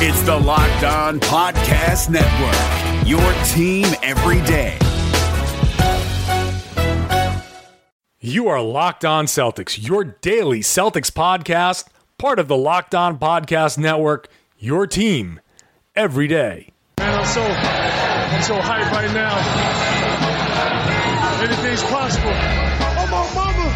It's 0.00 0.22
the 0.22 0.36
Locked 0.36 0.84
On 0.84 1.18
Podcast 1.18 2.08
Network, 2.08 3.04
your 3.04 3.18
team 3.48 3.84
every 4.00 4.40
day. 4.46 4.78
You 8.20 8.46
are 8.46 8.62
Locked 8.62 9.04
On 9.04 9.26
Celtics, 9.26 9.84
your 9.84 10.04
daily 10.04 10.60
Celtics 10.60 11.10
podcast, 11.10 11.88
part 12.16 12.38
of 12.38 12.46
the 12.46 12.56
Locked 12.56 12.94
On 12.94 13.18
Podcast 13.18 13.76
Network, 13.76 14.28
your 14.56 14.86
team 14.86 15.40
every 15.96 16.28
day. 16.28 16.70
Man, 17.00 17.18
I'm 17.18 17.26
so, 17.26 17.42
I'm 17.42 18.42
so 18.44 18.56
hyped 18.56 18.92
right 18.92 19.12
now. 19.12 19.34
Anything's 21.42 21.82
possible. 21.82 22.30
Oh, 22.30 23.08
my 23.10 23.34
mama. 23.34 23.74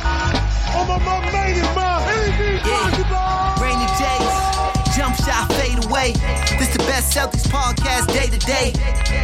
Oh, 0.71 0.85
my 0.87 1.05
mama 1.05 1.33
made 1.33 1.57
it, 1.57 1.75
ma. 1.75 1.99
Anything's 2.07 2.63
possible. 2.63 2.92
Shot 5.25 5.53
fade 5.53 5.85
away. 5.85 6.13
This 6.59 6.75
the 6.75 6.83
best 6.91 7.15
Celtics 7.15 7.47
podcast 7.47 8.13
day 8.13 8.27
to 8.27 8.39
day. 8.43 8.73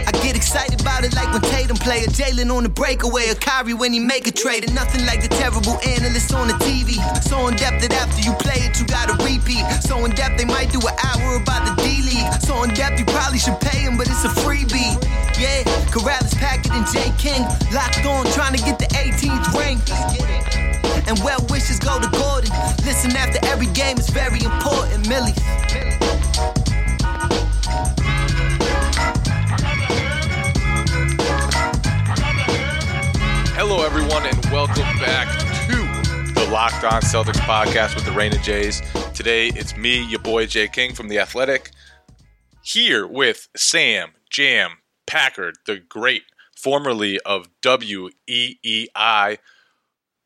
I 0.06 0.12
get 0.22 0.36
excited 0.36 0.80
about 0.80 1.04
it 1.04 1.12
like 1.14 1.32
when 1.32 1.42
Tatum 1.42 1.76
play 1.76 2.04
a 2.04 2.06
Jaylen 2.06 2.54
on 2.54 2.62
the 2.62 2.68
breakaway, 2.68 3.30
or 3.30 3.34
Kyrie 3.34 3.74
when 3.74 3.92
he 3.92 3.98
make 3.98 4.28
a 4.28 4.30
trade, 4.30 4.62
and 4.62 4.74
nothing 4.76 5.04
like 5.06 5.22
the 5.22 5.28
terrible 5.28 5.74
analysts 5.82 6.32
on 6.32 6.46
the 6.46 6.54
TV. 6.62 7.02
So 7.22 7.48
in 7.48 7.56
depth 7.56 7.82
that 7.82 7.92
after 7.94 8.22
you 8.22 8.32
play 8.38 8.62
it, 8.62 8.78
you 8.78 8.86
gotta 8.86 9.14
repeat. 9.24 9.66
So 9.82 10.04
in 10.04 10.12
depth 10.12 10.38
they 10.38 10.44
might 10.44 10.70
do 10.70 10.78
an 10.78 10.94
hour 11.02 11.34
about 11.42 11.66
the 11.66 11.74
D 11.82 12.02
League. 12.06 12.30
So 12.46 12.62
in 12.62 12.70
depth 12.74 13.00
you 13.00 13.06
probably 13.06 13.40
should 13.40 13.58
pay 13.58 13.82
him, 13.82 13.98
but 13.98 14.06
it's 14.06 14.24
a 14.24 14.30
freebie. 14.46 14.94
Yeah, 15.34 15.66
Corrales, 15.90 16.34
Packard, 16.38 16.78
and 16.78 16.86
Jay 16.86 17.10
King 17.18 17.42
locked 17.74 18.06
on, 18.06 18.24
trying 18.38 18.54
to 18.54 18.62
get 18.62 18.78
the 18.78 18.86
18th 18.94 19.50
ring. 19.58 19.82
And 21.08 21.18
well 21.20 21.40
wishes 21.48 21.78
go 21.78 21.98
to 21.98 22.06
Gordon. 22.10 22.50
Listen 22.84 23.16
after 23.16 23.38
every 23.46 23.68
game 23.68 23.96
is 23.96 24.10
very 24.10 24.42
important, 24.42 25.08
Millie. 25.08 25.32
Hello, 33.56 33.86
everyone, 33.86 34.26
and 34.26 34.44
welcome 34.52 34.82
back 35.00 35.26
to 35.66 36.34
the 36.34 36.46
Locked 36.52 36.84
On 36.84 37.00
Celtics 37.00 37.40
podcast 37.40 37.94
with 37.94 38.04
the 38.04 38.12
Rain 38.12 38.34
and 38.34 38.44
Jays. 38.44 38.82
Today, 39.14 39.46
it's 39.46 39.78
me, 39.78 40.04
your 40.04 40.20
boy 40.20 40.44
Jay 40.44 40.68
King 40.68 40.94
from 40.94 41.08
The 41.08 41.20
Athletic, 41.20 41.70
here 42.60 43.06
with 43.06 43.48
Sam 43.56 44.10
Jam 44.28 44.72
Packard, 45.06 45.56
the 45.64 45.78
great, 45.78 46.24
formerly 46.54 47.18
of 47.20 47.48
WEEI. 47.62 49.38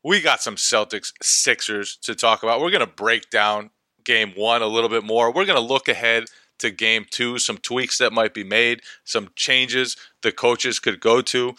We 0.03 0.21
got 0.21 0.41
some 0.41 0.55
Celtics 0.55 1.13
Sixers 1.21 1.97
to 2.03 2.15
talk 2.15 2.43
about. 2.43 2.59
We're 2.59 2.71
going 2.71 2.81
to 2.81 2.87
break 2.87 3.29
down 3.29 3.69
game 4.03 4.33
one 4.35 4.61
a 4.61 4.67
little 4.67 4.89
bit 4.89 5.03
more. 5.03 5.31
We're 5.31 5.45
going 5.45 5.59
to 5.59 5.65
look 5.65 5.87
ahead 5.87 6.25
to 6.59 6.69
game 6.69 7.05
two, 7.09 7.39
some 7.39 7.57
tweaks 7.57 7.97
that 7.97 8.13
might 8.13 8.33
be 8.33 8.43
made, 8.43 8.81
some 9.03 9.29
changes 9.35 9.97
the 10.21 10.31
coaches 10.31 10.79
could 10.79 10.99
go 10.99 11.21
to, 11.21 11.55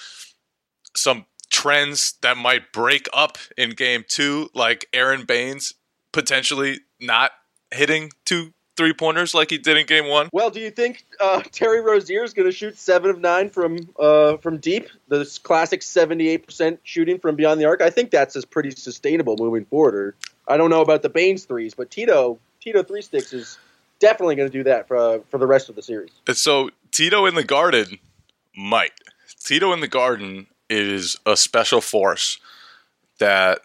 some 0.96 1.26
trends 1.50 2.14
that 2.22 2.36
might 2.36 2.72
break 2.72 3.08
up 3.12 3.38
in 3.56 3.70
game 3.70 4.04
two, 4.06 4.50
like 4.54 4.86
Aron 4.92 5.24
Baynes 5.24 5.74
potentially 6.12 6.80
not 7.00 7.32
hitting 7.70 8.10
two 8.24 8.52
three 8.76 8.92
pointers 8.92 9.34
like 9.34 9.50
he 9.50 9.58
did 9.58 9.76
in 9.76 9.86
game 9.86 10.08
one. 10.08 10.28
Well, 10.32 10.50
do 10.50 10.60
you 10.60 10.70
think 10.70 11.04
uh, 11.20 11.42
Terry 11.52 11.80
Rozier 11.80 12.24
is 12.24 12.34
going 12.34 12.48
to 12.48 12.56
shoot 12.56 12.78
seven 12.78 13.10
of 13.10 13.20
nine 13.20 13.50
from 13.50 13.88
uh, 13.98 14.36
from 14.38 14.58
deep? 14.58 14.88
The 15.08 15.24
classic 15.42 15.82
seventy-eight 15.82 16.46
percent 16.46 16.80
shooting 16.82 17.18
from 17.18 17.36
beyond 17.36 17.60
the 17.60 17.66
arc. 17.66 17.80
I 17.80 17.90
think 17.90 18.10
that's 18.10 18.36
as 18.36 18.44
pretty 18.44 18.70
sustainable 18.70 19.36
moving 19.38 19.64
forward. 19.64 19.94
Or 19.94 20.14
I 20.48 20.56
don't 20.56 20.70
know 20.70 20.82
about 20.82 21.02
the 21.02 21.08
Baynes 21.08 21.44
threes, 21.44 21.74
but 21.74 21.90
Tito 21.90 22.38
Tito 22.60 22.82
three 22.82 23.02
sticks 23.02 23.32
is 23.32 23.58
definitely 24.00 24.34
going 24.34 24.50
to 24.50 24.58
do 24.58 24.64
that 24.64 24.88
for 24.88 24.96
uh, 24.96 25.18
for 25.28 25.38
the 25.38 25.46
rest 25.46 25.68
of 25.68 25.76
the 25.76 25.82
series. 25.82 26.10
And 26.26 26.36
so 26.36 26.70
Tito 26.90 27.26
in 27.26 27.34
the 27.34 27.44
Garden 27.44 27.98
might. 28.56 28.92
Tito 29.38 29.72
in 29.72 29.80
the 29.80 29.88
Garden 29.88 30.46
is 30.70 31.16
a 31.26 31.36
special 31.36 31.80
force 31.80 32.38
that, 33.18 33.60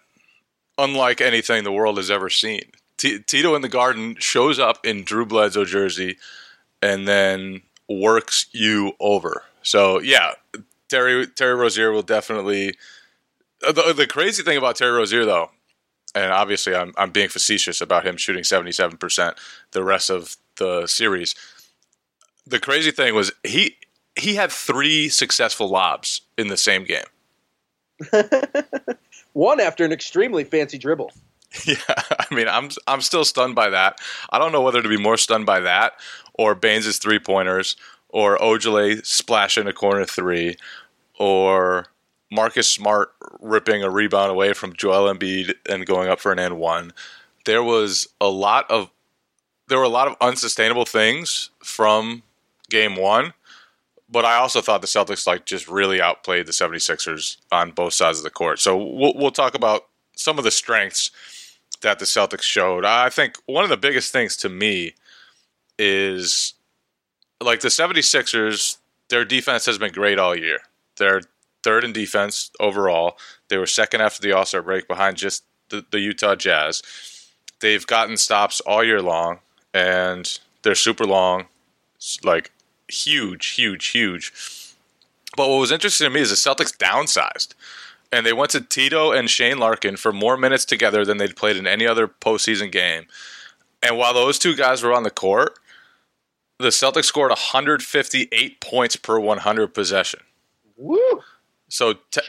unlike 0.78 1.22
anything 1.22 1.64
the 1.64 1.72
world 1.72 1.98
has 1.98 2.12
ever 2.12 2.30
seen, 2.30 2.64
T- 3.00 3.20
Tito 3.20 3.56
in 3.56 3.64
the 3.64 3.70
Garden 3.70 4.16
shows 4.20 4.60
up 4.60 4.86
in 4.86 5.04
Drew 5.04 5.26
Bledsoe 5.26 5.66
jersey 5.66 6.18
and 6.84 7.08
then 7.08 7.62
works 7.90 8.46
you 8.52 8.94
over. 9.00 9.44
So 9.64 10.00
yeah, 10.00 10.34
Terry 10.90 11.26
Terry 11.26 11.56
Rozier 11.56 11.92
will 11.92 12.04
definitely. 12.04 12.76
uh, 13.68 13.72
The, 13.72 13.94
the 13.94 14.06
crazy 14.08 14.44
thing 14.44 14.58
about 14.58 14.76
Terry 14.76 14.92
Rozier, 14.92 15.26
though, 15.26 15.50
and 16.14 16.32
obviously 16.32 16.76
I'm 16.76 16.94
I'm 16.98 17.12
being 17.12 17.30
facetious 17.30 17.82
about 17.82 18.06
him 18.06 18.18
shooting 18.18 18.44
77 18.44 18.98
percent 18.98 19.38
the 19.72 19.84
rest 19.84 20.10
of 20.12 20.38
the 20.58 20.86
series. 20.86 21.34
The 22.46 22.60
crazy 22.60 22.92
thing 22.92 23.16
was 23.16 23.32
he 23.44 23.78
he 24.16 24.36
had 24.36 24.52
three 24.52 25.08
successful 25.10 25.70
lobs 25.70 26.22
in 26.38 26.48
the 26.50 26.58
same 26.58 26.84
game. 26.84 27.06
One 29.34 29.60
after 29.60 29.86
an 29.86 29.92
extremely 29.92 30.44
fancy 30.44 30.78
dribble. 30.78 31.12
Yeah, 31.66 31.76
I 31.88 32.34
mean, 32.34 32.48
I'm 32.48 32.70
I'm 32.88 33.02
still 33.02 33.26
stunned 33.26 33.56
by 33.56 33.70
that. 33.70 34.00
I 34.30 34.38
don't 34.38 34.52
know 34.52 34.62
whether 34.62 34.82
to 34.82 34.90
be 34.90 34.98
more 34.98 35.18
stunned 35.18 35.46
by 35.46 35.60
that 35.62 35.94
or 36.36 36.56
Baynes' 36.56 36.98
three 37.00 37.20
pointers 37.20 37.76
or 38.10 38.38
Ojeleye 38.38 39.06
splashing 39.06 39.68
a 39.68 39.74
corner 39.74 40.06
three 40.06 40.58
or 41.18 41.88
Marcus 42.32 42.70
Smart 42.70 43.14
ripping 43.40 43.84
a 43.84 43.90
rebound 43.90 44.32
away 44.32 44.54
from 44.54 44.74
Joel 44.74 45.14
Embiid 45.14 45.56
and 45.68 45.86
going 45.86 46.10
up 46.10 46.20
for 46.20 46.32
an 46.32 46.40
N 46.40 46.58
one. 46.58 46.94
There 47.46 47.64
was 47.64 48.08
a 48.22 48.30
lot 48.30 48.70
of 48.70 48.92
there 49.68 49.78
were 49.78 49.84
a 49.84 49.90
lot 49.90 50.08
of 50.08 50.16
unsustainable 50.22 50.86
things 50.86 51.50
from 51.64 52.24
game 52.70 52.96
one, 52.96 53.34
but 54.10 54.26
I 54.26 54.36
also 54.36 54.62
thought 54.62 54.82
the 54.82 54.88
Celtics 54.88 55.26
like 55.26 55.46
just 55.46 55.68
really 55.68 56.00
outplayed 56.02 56.46
the 56.46 56.52
76ers 56.52 57.38
on 57.52 57.72
both 57.72 57.94
sides 57.94 58.20
of 58.20 58.24
the 58.24 58.30
court. 58.30 58.60
So 58.60 58.78
we'll 58.78 59.14
we'll 59.16 59.32
talk 59.32 59.56
about 59.56 59.88
some 60.16 60.38
of 60.38 60.44
the 60.44 60.52
strengths 60.52 61.12
that 61.82 62.00
the 62.00 62.06
Celtics 62.06 62.42
showed. 62.42 62.86
I 62.86 63.10
think 63.10 63.38
one 63.46 63.64
of 63.64 63.70
the 63.70 63.78
biggest 63.78 64.12
things 64.12 64.36
to 64.38 64.50
me 64.50 64.94
is 65.78 66.54
like 67.42 67.62
the 67.62 67.70
76ers, 67.70 68.78
their 69.10 69.26
defense 69.26 69.66
has 69.66 69.78
been 69.78 69.94
great 69.94 70.20
all 70.20 70.36
year. 70.36 70.60
They're 70.98 71.22
third 71.64 71.84
in 71.84 71.94
defense 71.94 72.52
overall. 72.60 73.18
They 73.48 73.58
were 73.58 73.66
second 73.66 74.02
after 74.02 74.22
the 74.22 74.34
All 74.34 74.46
Star 74.46 74.62
break 74.62 74.88
behind 74.88 75.18
just 75.18 75.44
the, 75.70 75.86
the 75.92 76.00
Utah 76.00 76.36
Jazz. 76.36 76.82
They've 77.62 77.86
gotten 77.86 78.18
stops 78.18 78.62
all 78.62 78.84
year 78.84 79.02
long, 79.02 79.40
and 79.74 80.40
they're 80.64 80.76
super 80.76 81.06
long, 81.06 81.48
like 82.24 82.52
huge, 82.88 83.48
huge, 83.48 83.88
huge. 83.88 84.34
But 85.36 85.50
what 85.50 85.60
was 85.60 85.72
interesting 85.72 86.06
to 86.06 86.10
me 86.10 86.22
is 86.22 86.30
the 86.30 86.36
Celtics 86.36 86.76
downsized 86.76 87.54
and 88.12 88.26
they 88.26 88.34
went 88.34 88.52
to 88.52 88.62
Tito 88.62 89.12
and 89.12 89.30
Shane 89.30 89.58
Larkin 89.58 89.98
for 89.98 90.12
more 90.12 90.38
minutes 90.38 90.66
together 90.66 91.06
than 91.06 91.18
they'd 91.18 91.36
played 91.36 91.58
in 91.58 91.68
any 91.68 91.86
other 91.86 92.08
postseason 92.08 92.72
game. 92.72 93.06
And 93.82 93.98
while 93.98 94.14
those 94.14 94.40
two 94.40 94.56
guys 94.56 94.84
were 94.84 94.94
on 94.94 95.04
the 95.04 95.12
court, 95.12 95.58
the 96.58 96.68
Celtics 96.68 97.06
scored 97.06 97.30
158 97.30 98.60
points 98.60 98.96
per 98.96 99.20
100 99.20 99.74
possession. 99.74 100.20
Woo! 100.76 101.22
So, 101.70 101.96
te- 102.12 102.22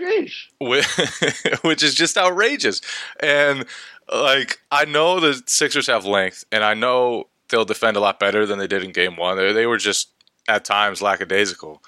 which 1.63 1.83
is 1.83 1.95
just 1.95 2.17
outrageous. 2.17 2.81
And 3.21 3.65
like, 4.13 4.61
I 4.71 4.85
know 4.85 5.19
the 5.19 5.43
Sixers 5.47 5.87
have 5.87 6.05
length, 6.05 6.45
and 6.53 6.63
I 6.63 6.75
know 6.75 7.29
they'll 7.49 7.65
defend 7.65 7.97
a 7.97 8.01
lot 8.01 8.21
better 8.21 8.47
than 8.47 8.59
they 8.59 8.67
did 8.67 8.85
in 8.85 8.93
Game 8.93 9.17
One. 9.17 9.37
They, 9.37 9.53
they 9.53 9.67
were 9.67 9.79
just 9.79 10.11
at 10.47 10.65
times 10.65 11.03
lackadaisical. 11.03 11.83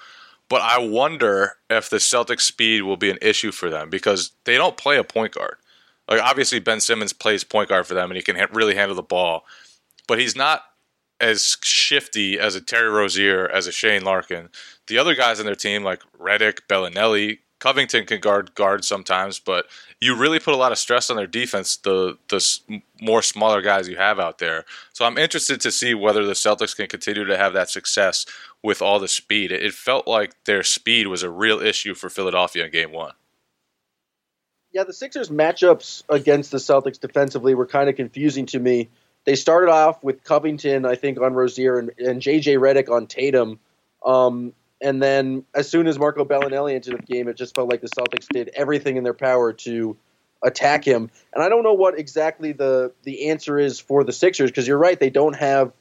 But 0.49 0.61
I 0.61 0.77
wonder 0.79 1.53
if 1.69 1.89
the 1.89 1.97
Celtics' 1.97 2.41
speed 2.41 2.83
will 2.83 2.97
be 2.97 3.09
an 3.09 3.17
issue 3.21 3.51
for 3.51 3.69
them 3.69 3.89
because 3.89 4.31
they 4.45 4.55
don't 4.55 4.77
play 4.77 4.97
a 4.97 5.03
point 5.03 5.33
guard. 5.33 5.55
Like 6.09 6.21
obviously 6.21 6.59
Ben 6.59 6.81
Simmons 6.81 7.13
plays 7.13 7.43
point 7.43 7.69
guard 7.69 7.87
for 7.87 7.93
them 7.93 8.11
and 8.11 8.17
he 8.17 8.23
can 8.23 8.35
ha- 8.35 8.47
really 8.51 8.75
handle 8.75 8.95
the 8.95 9.01
ball, 9.01 9.45
but 10.07 10.19
he's 10.19 10.35
not 10.35 10.63
as 11.21 11.57
shifty 11.63 12.37
as 12.37 12.55
a 12.55 12.61
Terry 12.61 12.89
Rozier 12.89 13.49
as 13.49 13.67
a 13.67 13.71
Shane 13.71 14.03
Larkin. 14.03 14.49
The 14.87 14.97
other 14.97 15.15
guys 15.15 15.39
on 15.39 15.45
their 15.45 15.55
team 15.55 15.83
like 15.83 16.01
Redick, 16.19 16.59
Belinelli, 16.67 17.39
Covington 17.63 18.05
can 18.05 18.19
guard 18.19 18.53
guard 18.55 18.83
sometimes, 18.83 19.39
but 19.39 19.67
you 20.01 20.17
really 20.17 20.37
put 20.37 20.53
a 20.53 20.57
lot 20.57 20.73
of 20.73 20.77
stress 20.77 21.09
on 21.09 21.15
their 21.15 21.25
defense. 21.25 21.77
The 21.77 22.17
the 22.27 22.59
more 22.99 23.21
smaller 23.21 23.61
guys 23.61 23.87
you 23.87 23.95
have 23.95 24.19
out 24.19 24.39
there. 24.39 24.65
So 24.91 25.05
I'm 25.05 25.17
interested 25.17 25.61
to 25.61 25.71
see 25.71 25.93
whether 25.93 26.25
the 26.25 26.33
Celtics 26.33 26.75
can 26.75 26.87
continue 26.87 27.23
to 27.23 27.37
have 27.37 27.53
that 27.53 27.69
success 27.69 28.25
with 28.61 28.81
all 28.81 28.99
the 28.99 29.07
speed. 29.07 29.53
It, 29.53 29.73
felt 29.73 30.09
like 30.09 30.33
their 30.43 30.61
speed 30.61 31.07
was 31.07 31.23
a 31.23 31.29
real 31.29 31.61
issue 31.61 31.93
for 31.93 32.09
Philadelphia 32.09 32.65
in 32.65 32.71
Game 32.71 32.91
One. 32.91 33.13
Yeah, 34.73 34.83
the 34.83 34.91
Sixers 34.91 35.29
matchups 35.29 36.03
against 36.09 36.51
the 36.51 36.57
Celtics 36.57 36.99
defensively 36.99 37.55
were 37.55 37.65
kind 37.65 37.89
of 37.89 37.95
confusing 37.95 38.45
to 38.47 38.59
me. 38.59 38.89
They 39.23 39.35
started 39.35 39.71
off 39.71 40.03
with 40.03 40.25
Covington, 40.25 40.85
I 40.85 40.95
think, 40.95 41.17
on 41.21 41.33
Rozier 41.33 41.79
and, 41.79 41.91
and 41.97 42.21
JJ 42.21 42.57
Redick 42.57 42.93
on 42.93 43.07
Tatum. 43.07 43.57
Um, 44.05 44.51
and 44.83 45.01
then 45.01 45.45
as 45.55 45.69
soon 45.69 45.87
as 45.87 45.97
Marco 45.97 46.25
Belinelli 46.25 46.75
entered 46.75 46.99
the 46.99 47.13
game, 47.13 47.27
it 47.27 47.37
just 47.37 47.55
felt 47.55 47.69
like 47.69 47.81
the 47.81 47.87
Celtics 47.87 48.27
did 48.27 48.51
everything 48.53 48.97
in 48.97 49.03
their 49.03 49.13
power 49.13 49.53
to 49.53 49.97
attack 50.43 50.85
him. 50.85 51.09
And 51.33 51.43
I 51.43 51.49
don't 51.49 51.63
know 51.63 51.73
what 51.73 51.97
exactly 51.97 52.51
the 52.51 52.91
the 53.03 53.29
answer 53.29 53.57
is 53.57 53.79
for 53.79 54.03
the 54.03 54.11
Sixers 54.11 54.51
because 54.51 54.67
you're 54.67 54.77
right, 54.77 54.99
they 54.99 55.09
don't 55.09 55.35
have 55.35 55.71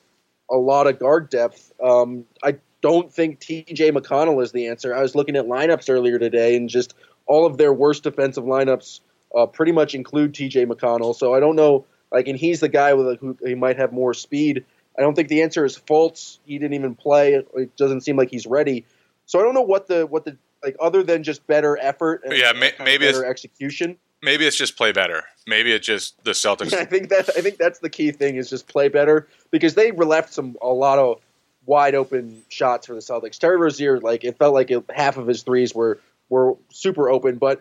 a 0.51 0.57
lot 0.57 0.87
of 0.87 0.99
guard 0.99 1.29
depth. 1.31 1.73
Um, 1.83 2.25
I 2.43 2.57
don't 2.81 3.13
think 3.13 3.41
T.J. 3.41 3.93
McConnell 3.93 4.43
is 4.43 4.53
the 4.53 4.69
answer. 4.69 4.95
I 4.95 5.03
was 5.03 5.15
looking 5.15 5.37
at 5.37 5.47
lineups 5.47 5.91
earlier 5.91 6.19
today, 6.19 6.57
and 6.57 6.69
just 6.69 6.95
all 7.27 7.47
of 7.47 7.57
their 7.57 7.73
worst 7.73 8.05
defensive 8.05 8.45
lineups 8.45 9.01
uh, 9.37 9.47
pretty 9.47 9.73
much 9.73 9.95
include 9.95 10.35
T.J. 10.35 10.67
McConnell. 10.67 11.15
So 11.15 11.35
I 11.35 11.41
don't 11.41 11.57
know. 11.57 11.87
Like, 12.11 12.29
and 12.29 12.39
he's 12.39 12.61
the 12.61 12.69
guy 12.69 12.93
with 12.93 13.07
a, 13.09 13.15
who 13.17 13.37
he 13.45 13.55
might 13.55 13.79
have 13.79 13.93
more 13.93 14.13
speed. 14.13 14.67
I 14.99 15.03
don't 15.03 15.15
think 15.15 15.29
the 15.29 15.43
answer 15.43 15.65
is 15.65 15.79
Fultz. 15.79 16.39
He 16.45 16.59
didn't 16.59 16.75
even 16.75 16.95
play. 16.95 17.35
It 17.35 17.77
doesn't 17.77 18.03
seem 18.03 18.17
like 18.17 18.31
he's 18.31 18.47
ready. 18.47 18.85
So 19.27 19.39
I 19.41 19.43
don't 19.43 19.55
know 19.55 19.63
what 19.63 19.87
the 19.87 20.07
what 20.07 20.25
the 20.25 20.37
like 20.63 20.77
other 20.81 21.03
than 21.03 21.23
just 21.23 21.47
better 21.47 21.79
effort. 21.81 22.23
And, 22.25 22.37
Yeah, 22.37 22.53
may- 22.53 22.73
maybe 22.79 23.07
better 23.07 23.19
it's- 23.19 23.31
execution. 23.31 23.97
Maybe 24.25 24.47
it's 24.47 24.57
just 24.57 24.77
play 24.77 24.93
better. 24.93 25.25
Maybe 25.49 25.73
it's 25.73 25.85
just 25.85 26.23
the 26.23 26.31
Celtics. 26.31 26.73
I 26.79 26.85
think 26.85 27.09
that 27.09 27.29
I 27.37 27.41
think 27.41 27.57
that's 27.59 27.81
the 27.81 27.91
key 27.91 28.13
thing 28.13 28.37
is 28.37 28.49
just 28.49 28.69
play 28.69 28.89
better 28.89 29.27
because 29.51 29.75
they 29.75 29.91
left 29.91 30.33
some 30.33 30.57
a 30.63 30.69
lot 30.69 30.99
of 31.01 31.21
wide 31.67 31.95
open 31.97 32.43
shots 32.49 32.87
for 32.87 32.95
the 32.95 33.01
Celtics. 33.01 33.39
Terry 33.39 33.57
Rozier, 33.57 33.99
like 33.99 34.23
it 34.23 34.39
felt 34.39 34.55
like 34.55 34.71
it, 34.71 34.85
half 34.95 35.17
of 35.17 35.27
his 35.27 35.43
threes 35.43 35.75
were 35.75 35.99
were 36.29 36.57
super 36.71 37.11
open, 37.11 37.39
but 37.39 37.61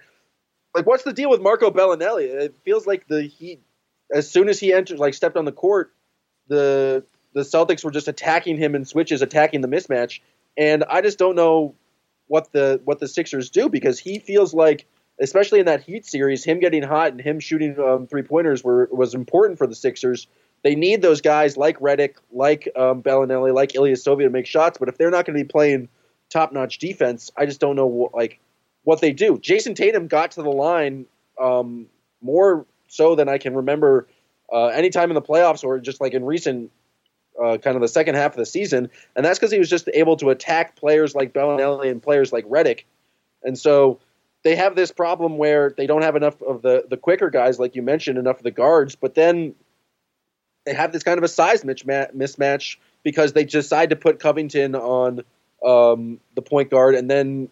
like 0.75 0.85
what's 0.85 1.03
the 1.03 1.13
deal 1.13 1.31
with 1.31 1.41
Marco 1.41 1.71
Belinelli? 1.71 2.25
It 2.25 2.55
feels 2.63 2.85
like 2.85 3.07
the 3.07 3.23
he 3.23 3.59
as 4.13 4.29
soon 4.29 4.47
as 4.47 4.59
he 4.59 4.71
entered 4.71 4.99
like 4.99 5.15
stepped 5.15 5.37
on 5.37 5.45
the 5.45 5.51
court, 5.51 5.91
the 6.47 7.03
the 7.33 7.41
Celtics 7.41 7.83
were 7.83 7.91
just 7.91 8.07
attacking 8.07 8.57
him 8.57 8.75
in 8.75 8.85
switches, 8.85 9.21
attacking 9.21 9.61
the 9.61 9.67
mismatch, 9.67 10.19
and 10.57 10.83
I 10.83 11.01
just 11.01 11.17
don't 11.17 11.35
know 11.35 11.75
what 12.27 12.51
the 12.51 12.81
what 12.85 12.99
the 12.99 13.07
Sixers 13.07 13.49
do 13.49 13.69
because 13.69 13.99
he 13.99 14.19
feels 14.19 14.53
like 14.53 14.85
especially 15.19 15.59
in 15.59 15.67
that 15.67 15.83
Heat 15.83 16.05
series, 16.05 16.43
him 16.43 16.59
getting 16.59 16.83
hot 16.83 17.11
and 17.11 17.21
him 17.21 17.39
shooting 17.39 17.79
um, 17.79 18.07
three 18.07 18.23
pointers 18.23 18.63
were 18.63 18.89
was 18.91 19.13
important 19.13 19.57
for 19.59 19.67
the 19.67 19.75
Sixers. 19.75 20.27
They 20.63 20.75
need 20.75 21.01
those 21.01 21.21
guys 21.21 21.57
like 21.57 21.79
Redick, 21.79 22.15
like 22.31 22.69
um, 22.75 23.01
Belinelli, 23.01 23.53
like 23.53 23.71
Ilyasova 23.71 24.23
to 24.23 24.29
make 24.29 24.45
shots. 24.45 24.77
But 24.77 24.89
if 24.89 24.97
they're 24.97 25.09
not 25.09 25.25
going 25.25 25.37
to 25.37 25.43
be 25.43 25.47
playing 25.47 25.89
top 26.29 26.51
notch 26.51 26.77
defense, 26.77 27.31
I 27.35 27.45
just 27.45 27.59
don't 27.59 27.75
know 27.75 27.87
what, 27.87 28.13
like 28.13 28.39
what 28.83 29.01
they 29.01 29.11
do. 29.11 29.37
Jayson 29.37 29.75
Tatum 29.75 30.07
got 30.07 30.31
to 30.31 30.43
the 30.43 30.51
line 30.51 31.05
um, 31.39 31.87
more 32.21 32.65
so 32.87 33.15
than 33.15 33.29
I 33.29 33.37
can 33.37 33.55
remember 33.55 34.07
uh, 34.51 34.67
anytime 34.67 35.09
in 35.09 35.15
the 35.15 35.21
playoffs 35.21 35.63
or 35.63 35.79
just 35.79 36.01
like 36.01 36.13
in 36.13 36.25
recent 36.25 36.71
uh, 37.39 37.57
kind 37.57 37.75
of 37.75 37.81
the 37.81 37.87
second 37.87 38.15
half 38.15 38.31
of 38.31 38.37
the 38.37 38.45
season, 38.45 38.89
and 39.15 39.25
that's 39.25 39.37
because 39.37 39.51
he 39.51 39.59
was 39.59 39.69
just 39.69 39.89
able 39.93 40.17
to 40.17 40.29
attack 40.29 40.75
players 40.75 41.13
like 41.13 41.33
Belinelli 41.33 41.91
and 41.91 42.01
players 42.01 42.33
like 42.33 42.45
Redick, 42.45 42.85
and 43.43 43.57
so 43.57 43.99
they 44.43 44.55
have 44.55 44.75
this 44.75 44.91
problem 44.91 45.37
where 45.37 45.69
they 45.77 45.85
don't 45.85 46.01
have 46.01 46.15
enough 46.15 46.41
of 46.41 46.61
the 46.61 46.85
the 46.89 46.97
quicker 46.97 47.29
guys, 47.29 47.59
like 47.59 47.75
you 47.75 47.81
mentioned, 47.81 48.17
enough 48.17 48.37
of 48.37 48.43
the 48.43 48.51
guards, 48.51 48.95
but 48.95 49.13
then 49.13 49.53
they 50.65 50.73
have 50.73 50.91
this 50.91 51.03
kind 51.03 51.17
of 51.17 51.23
a 51.23 51.27
size 51.27 51.63
mismatch, 51.63 52.77
because 53.03 53.33
they 53.33 53.43
decide 53.43 53.89
to 53.89 53.95
put 53.95 54.19
Covington 54.19 54.75
on 54.75 55.23
um, 55.65 56.19
the 56.35 56.41
point 56.41 56.69
guard, 56.69 56.95
and 56.95 57.09
then 57.09 57.49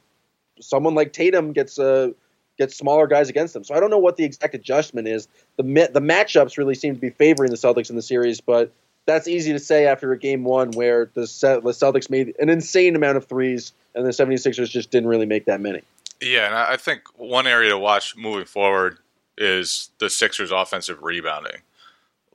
someone 0.61 0.95
like 0.95 1.13
Tatum 1.13 1.53
gets 1.53 1.79
uh, 1.79 2.09
gets 2.57 2.75
smaller 2.75 3.07
guys 3.07 3.29
against 3.29 3.53
them. 3.53 3.63
So 3.63 3.73
I 3.73 3.79
don't 3.79 3.89
know 3.89 3.99
what 3.99 4.17
the 4.17 4.25
exact 4.25 4.53
adjustment 4.53 5.07
is. 5.07 5.27
The 5.57 5.63
the 5.63 6.01
matchups 6.01 6.57
really 6.57 6.75
seem 6.75 6.95
to 6.95 7.01
be 7.01 7.09
favoring 7.09 7.51
the 7.51 7.57
Celtics 7.57 7.89
in 7.89 7.95
the 7.95 8.01
series, 8.01 8.41
but 8.41 8.71
that's 9.09 9.27
easy 9.27 9.51
to 9.53 9.59
say 9.59 9.87
after 9.87 10.11
a 10.11 10.17
game 10.19 10.43
one 10.43 10.69
where 10.71 11.09
the, 11.15 11.21
the 11.21 11.71
Celtics 11.71 12.11
made 12.11 12.35
an 12.39 12.47
insane 12.47 12.95
amount 12.95 13.17
of 13.17 13.25
threes 13.25 13.73
and 13.95 14.05
the 14.05 14.11
76ers 14.11 14.69
just 14.69 14.91
didn't 14.91 15.09
really 15.09 15.25
make 15.25 15.45
that 15.45 15.59
many. 15.59 15.81
Yeah, 16.21 16.45
and 16.45 16.55
I 16.55 16.77
think 16.77 17.01
one 17.15 17.47
area 17.47 17.71
to 17.71 17.77
watch 17.77 18.15
moving 18.15 18.45
forward 18.45 18.99
is 19.35 19.89
the 19.97 20.11
Sixers' 20.11 20.51
offensive 20.51 21.01
rebounding. 21.01 21.61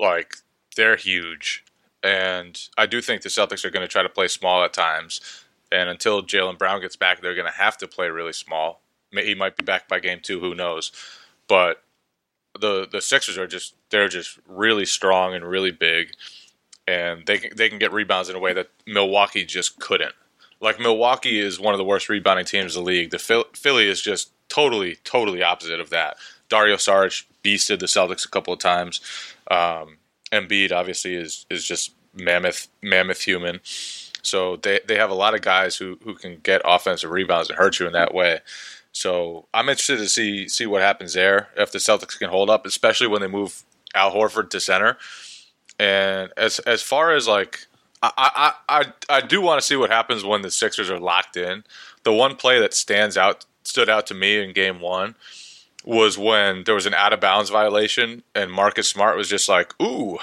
Like 0.00 0.36
they're 0.76 0.96
huge, 0.96 1.64
and 2.02 2.60
I 2.76 2.86
do 2.86 3.00
think 3.00 3.22
the 3.22 3.28
Celtics 3.28 3.64
are 3.64 3.70
going 3.70 3.84
to 3.84 3.92
try 3.92 4.02
to 4.02 4.08
play 4.08 4.26
small 4.26 4.64
at 4.64 4.72
times. 4.72 5.20
And 5.70 5.88
until 5.88 6.22
Jaylen 6.22 6.58
Brown 6.58 6.80
gets 6.80 6.96
back, 6.96 7.20
they're 7.20 7.34
going 7.34 7.50
to 7.50 7.58
have 7.58 7.76
to 7.78 7.86
play 7.86 8.08
really 8.08 8.32
small. 8.32 8.80
He 9.12 9.34
might 9.34 9.56
be 9.56 9.64
back 9.64 9.86
by 9.86 10.00
game 10.00 10.18
two, 10.22 10.40
who 10.40 10.54
knows? 10.54 10.90
But 11.46 11.82
the 12.58 12.88
the 12.90 13.00
Sixers 13.00 13.38
are 13.38 13.46
just 13.46 13.74
they're 13.90 14.08
just 14.08 14.38
really 14.48 14.86
strong 14.86 15.34
and 15.34 15.44
really 15.44 15.70
big, 15.70 16.12
and 16.86 17.26
they 17.26 17.38
can, 17.38 17.56
they 17.56 17.68
can 17.68 17.78
get 17.78 17.92
rebounds 17.92 18.28
in 18.28 18.36
a 18.36 18.40
way 18.40 18.52
that 18.52 18.70
Milwaukee 18.86 19.44
just 19.44 19.78
couldn't. 19.78 20.14
Like 20.60 20.80
Milwaukee 20.80 21.40
is 21.40 21.60
one 21.60 21.74
of 21.74 21.78
the 21.78 21.84
worst 21.84 22.08
rebounding 22.08 22.46
teams 22.46 22.76
in 22.76 22.82
the 22.82 22.86
league. 22.86 23.10
The 23.10 23.18
Phil- 23.18 23.46
Philly 23.52 23.88
is 23.88 24.00
just 24.00 24.30
totally, 24.48 24.96
totally 25.04 25.42
opposite 25.42 25.80
of 25.80 25.90
that. 25.90 26.16
Dario 26.48 26.76
Saric 26.76 27.24
beasted 27.42 27.80
the 27.80 27.86
Celtics 27.86 28.24
a 28.24 28.30
couple 28.30 28.52
of 28.52 28.60
times. 28.60 29.00
Um, 29.50 29.98
Embiid 30.32 30.72
obviously 30.72 31.14
is 31.14 31.46
is 31.50 31.64
just 31.64 31.92
mammoth, 32.14 32.68
mammoth 32.82 33.22
human. 33.22 33.60
So 34.22 34.56
they 34.56 34.80
they 34.86 34.96
have 34.96 35.10
a 35.10 35.14
lot 35.14 35.34
of 35.34 35.42
guys 35.42 35.76
who 35.76 35.98
who 36.02 36.14
can 36.14 36.38
get 36.42 36.62
offensive 36.64 37.10
rebounds 37.10 37.50
and 37.50 37.58
hurt 37.58 37.78
you 37.78 37.86
in 37.86 37.92
that 37.92 38.14
way. 38.14 38.40
So 38.92 39.46
I'm 39.52 39.68
interested 39.68 39.98
to 39.98 40.08
see 40.08 40.48
see 40.48 40.66
what 40.66 40.82
happens 40.82 41.14
there 41.14 41.48
if 41.56 41.72
the 41.72 41.78
Celtics 41.78 42.18
can 42.18 42.30
hold 42.30 42.48
up, 42.48 42.64
especially 42.66 43.06
when 43.06 43.20
they 43.20 43.26
move 43.26 43.62
Al 43.94 44.12
Horford 44.12 44.50
to 44.50 44.60
center. 44.60 44.96
And 45.78 46.32
as 46.36 46.58
as 46.60 46.82
far 46.82 47.12
as 47.14 47.26
like 47.26 47.66
I, 48.02 48.52
I, 48.68 48.80
I, 48.80 48.92
I 49.16 49.20
do 49.22 49.40
want 49.40 49.60
to 49.60 49.66
see 49.66 49.76
what 49.76 49.90
happens 49.90 50.24
when 50.24 50.42
the 50.42 50.50
Sixers 50.50 50.90
are 50.90 51.00
locked 51.00 51.36
in. 51.36 51.64
The 52.02 52.12
one 52.12 52.36
play 52.36 52.60
that 52.60 52.74
stands 52.74 53.16
out 53.16 53.46
stood 53.62 53.88
out 53.88 54.06
to 54.08 54.14
me 54.14 54.42
in 54.42 54.52
game 54.52 54.80
one 54.80 55.14
was 55.84 56.18
when 56.18 56.64
there 56.64 56.74
was 56.74 56.86
an 56.86 56.94
out 56.94 57.12
of 57.12 57.20
bounds 57.20 57.50
violation 57.50 58.22
and 58.34 58.52
Marcus 58.52 58.88
Smart 58.88 59.16
was 59.16 59.28
just 59.28 59.48
like, 59.48 59.74
Ooh, 59.80 60.18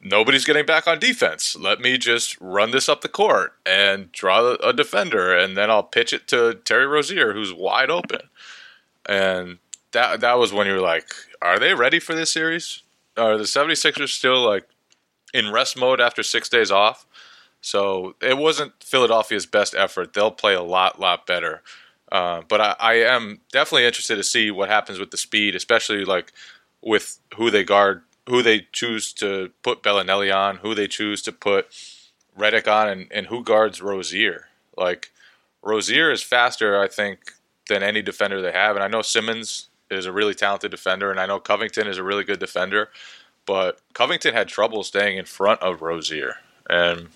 nobody's 0.00 0.44
getting 0.44 0.66
back 0.66 0.86
on 0.86 0.98
defense. 0.98 1.56
Let 1.56 1.80
me 1.80 1.98
just 1.98 2.40
run 2.40 2.70
this 2.70 2.88
up 2.88 3.02
the 3.02 3.08
court 3.08 3.54
and 3.64 4.10
draw 4.12 4.54
a 4.62 4.72
defender 4.72 5.36
and 5.36 5.56
then 5.56 5.70
I'll 5.70 5.82
pitch 5.82 6.12
it 6.12 6.28
to 6.28 6.60
Terry 6.64 6.86
Rozier 6.86 7.32
who's 7.34 7.52
wide 7.52 7.90
open. 7.90 8.20
And 9.06 9.58
that 9.92 10.20
that 10.20 10.38
was 10.38 10.52
when 10.52 10.66
you 10.66 10.74
were 10.74 10.80
like, 10.80 11.12
Are 11.40 11.58
they 11.58 11.74
ready 11.74 11.98
for 11.98 12.14
this 12.14 12.32
series? 12.32 12.82
Are 13.16 13.36
the 13.36 13.44
76ers 13.44 14.08
still 14.08 14.42
like 14.42 14.64
in 15.32 15.52
rest 15.52 15.76
mode 15.76 16.00
after 16.00 16.22
six 16.22 16.48
days 16.48 16.70
off. 16.70 17.06
So 17.60 18.16
it 18.20 18.36
wasn't 18.36 18.72
Philadelphia's 18.82 19.46
best 19.46 19.74
effort. 19.74 20.12
They'll 20.12 20.30
play 20.30 20.54
a 20.54 20.62
lot, 20.62 21.00
lot 21.00 21.26
better. 21.26 21.62
Uh, 22.10 22.42
but 22.46 22.60
I, 22.60 22.76
I 22.78 22.94
am 22.94 23.40
definitely 23.52 23.86
interested 23.86 24.16
to 24.16 24.24
see 24.24 24.50
what 24.50 24.68
happens 24.68 24.98
with 24.98 25.10
the 25.10 25.16
speed, 25.16 25.54
especially 25.54 26.04
like 26.04 26.32
with 26.82 27.18
who 27.36 27.50
they 27.50 27.64
guard, 27.64 28.02
who 28.28 28.42
they 28.42 28.66
choose 28.72 29.12
to 29.14 29.50
put 29.62 29.82
Belinelli 29.82 30.34
on, 30.34 30.56
who 30.56 30.74
they 30.74 30.88
choose 30.88 31.22
to 31.22 31.32
put 31.32 31.68
Redick 32.38 32.70
on, 32.70 32.88
and, 32.88 33.06
and 33.10 33.26
who 33.28 33.42
guards 33.42 33.80
Rozier. 33.80 34.48
Like 34.76 35.10
Rozier 35.62 36.10
is 36.10 36.22
faster, 36.22 36.78
I 36.80 36.88
think, 36.88 37.32
than 37.68 37.82
any 37.82 38.02
defender 38.02 38.42
they 38.42 38.52
have. 38.52 38.74
And 38.74 38.84
I 38.84 38.88
know 38.88 39.02
Simmons 39.02 39.68
is 39.90 40.04
a 40.04 40.12
really 40.12 40.34
talented 40.34 40.70
defender, 40.70 41.10
and 41.10 41.20
I 41.20 41.26
know 41.26 41.38
Covington 41.38 41.86
is 41.86 41.98
a 41.98 42.02
really 42.02 42.24
good 42.24 42.40
defender 42.40 42.90
but 43.46 43.80
Covington 43.94 44.34
had 44.34 44.48
trouble 44.48 44.82
staying 44.82 45.18
in 45.18 45.24
front 45.24 45.62
of 45.62 45.82
Rozier, 45.82 46.36
and 46.68 47.08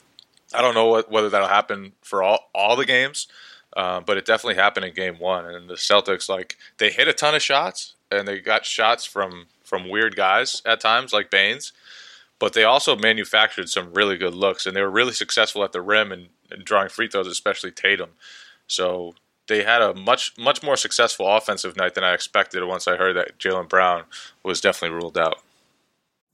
I 0.54 0.62
don't 0.62 0.74
know 0.74 0.86
what, 0.86 1.10
whether 1.10 1.28
that'll 1.28 1.48
happen 1.48 1.92
for 2.02 2.22
all 2.22 2.50
all 2.54 2.76
the 2.76 2.86
games, 2.86 3.28
uh, 3.76 4.00
but 4.00 4.16
it 4.16 4.26
definitely 4.26 4.60
happened 4.60 4.86
in 4.86 4.94
Game 4.94 5.18
One. 5.18 5.46
And 5.46 5.68
the 5.68 5.74
Celtics, 5.74 6.28
like 6.28 6.56
they 6.78 6.90
hit 6.90 7.08
a 7.08 7.12
ton 7.12 7.34
of 7.34 7.42
shots, 7.42 7.94
and 8.10 8.26
they 8.26 8.40
got 8.40 8.64
shots 8.64 9.04
from 9.04 9.46
from 9.64 9.88
weird 9.88 10.16
guys 10.16 10.62
at 10.64 10.80
times, 10.80 11.12
like 11.12 11.30
Baynes, 11.30 11.72
but 12.38 12.52
they 12.52 12.64
also 12.64 12.96
manufactured 12.96 13.68
some 13.68 13.92
really 13.92 14.16
good 14.16 14.34
looks, 14.34 14.66
and 14.66 14.76
they 14.76 14.82
were 14.82 14.90
really 14.90 15.12
successful 15.12 15.64
at 15.64 15.72
the 15.72 15.80
rim 15.80 16.12
and, 16.12 16.28
and 16.50 16.64
drawing 16.64 16.88
free 16.88 17.08
throws, 17.08 17.26
especially 17.26 17.70
Tatum. 17.70 18.10
So 18.66 19.14
they 19.48 19.62
had 19.62 19.82
a 19.82 19.94
much 19.94 20.36
much 20.38 20.62
more 20.62 20.76
successful 20.76 21.26
offensive 21.28 21.76
night 21.76 21.94
than 21.94 22.04
I 22.04 22.14
expected. 22.14 22.64
Once 22.64 22.88
I 22.88 22.96
heard 22.96 23.16
that 23.16 23.38
Jaylen 23.38 23.68
Brown 23.68 24.04
was 24.42 24.60
definitely 24.60 24.96
ruled 24.96 25.18
out. 25.18 25.40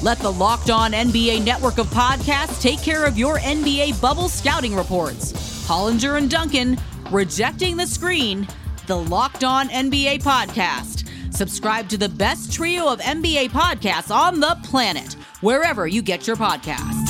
Let 0.00 0.20
the 0.20 0.30
Locked 0.30 0.70
On 0.70 0.92
NBA 0.92 1.44
network 1.44 1.78
of 1.78 1.88
podcasts 1.88 2.62
take 2.62 2.80
care 2.80 3.04
of 3.04 3.18
your 3.18 3.40
NBA 3.40 4.00
bubble 4.00 4.28
scouting 4.28 4.76
reports. 4.76 5.32
Hollinger 5.66 6.18
and 6.18 6.30
Duncan, 6.30 6.78
Rejecting 7.10 7.76
the 7.76 7.86
Screen, 7.86 8.46
the 8.86 8.96
Locked 8.96 9.42
On 9.42 9.68
NBA 9.68 10.22
podcast. 10.22 11.08
Subscribe 11.34 11.88
to 11.88 11.98
the 11.98 12.08
best 12.08 12.52
trio 12.52 12.86
of 12.86 13.00
NBA 13.00 13.48
podcasts 13.48 14.14
on 14.14 14.38
the 14.38 14.56
planet, 14.62 15.14
wherever 15.40 15.88
you 15.88 16.00
get 16.00 16.28
your 16.28 16.36
podcasts. 16.36 17.08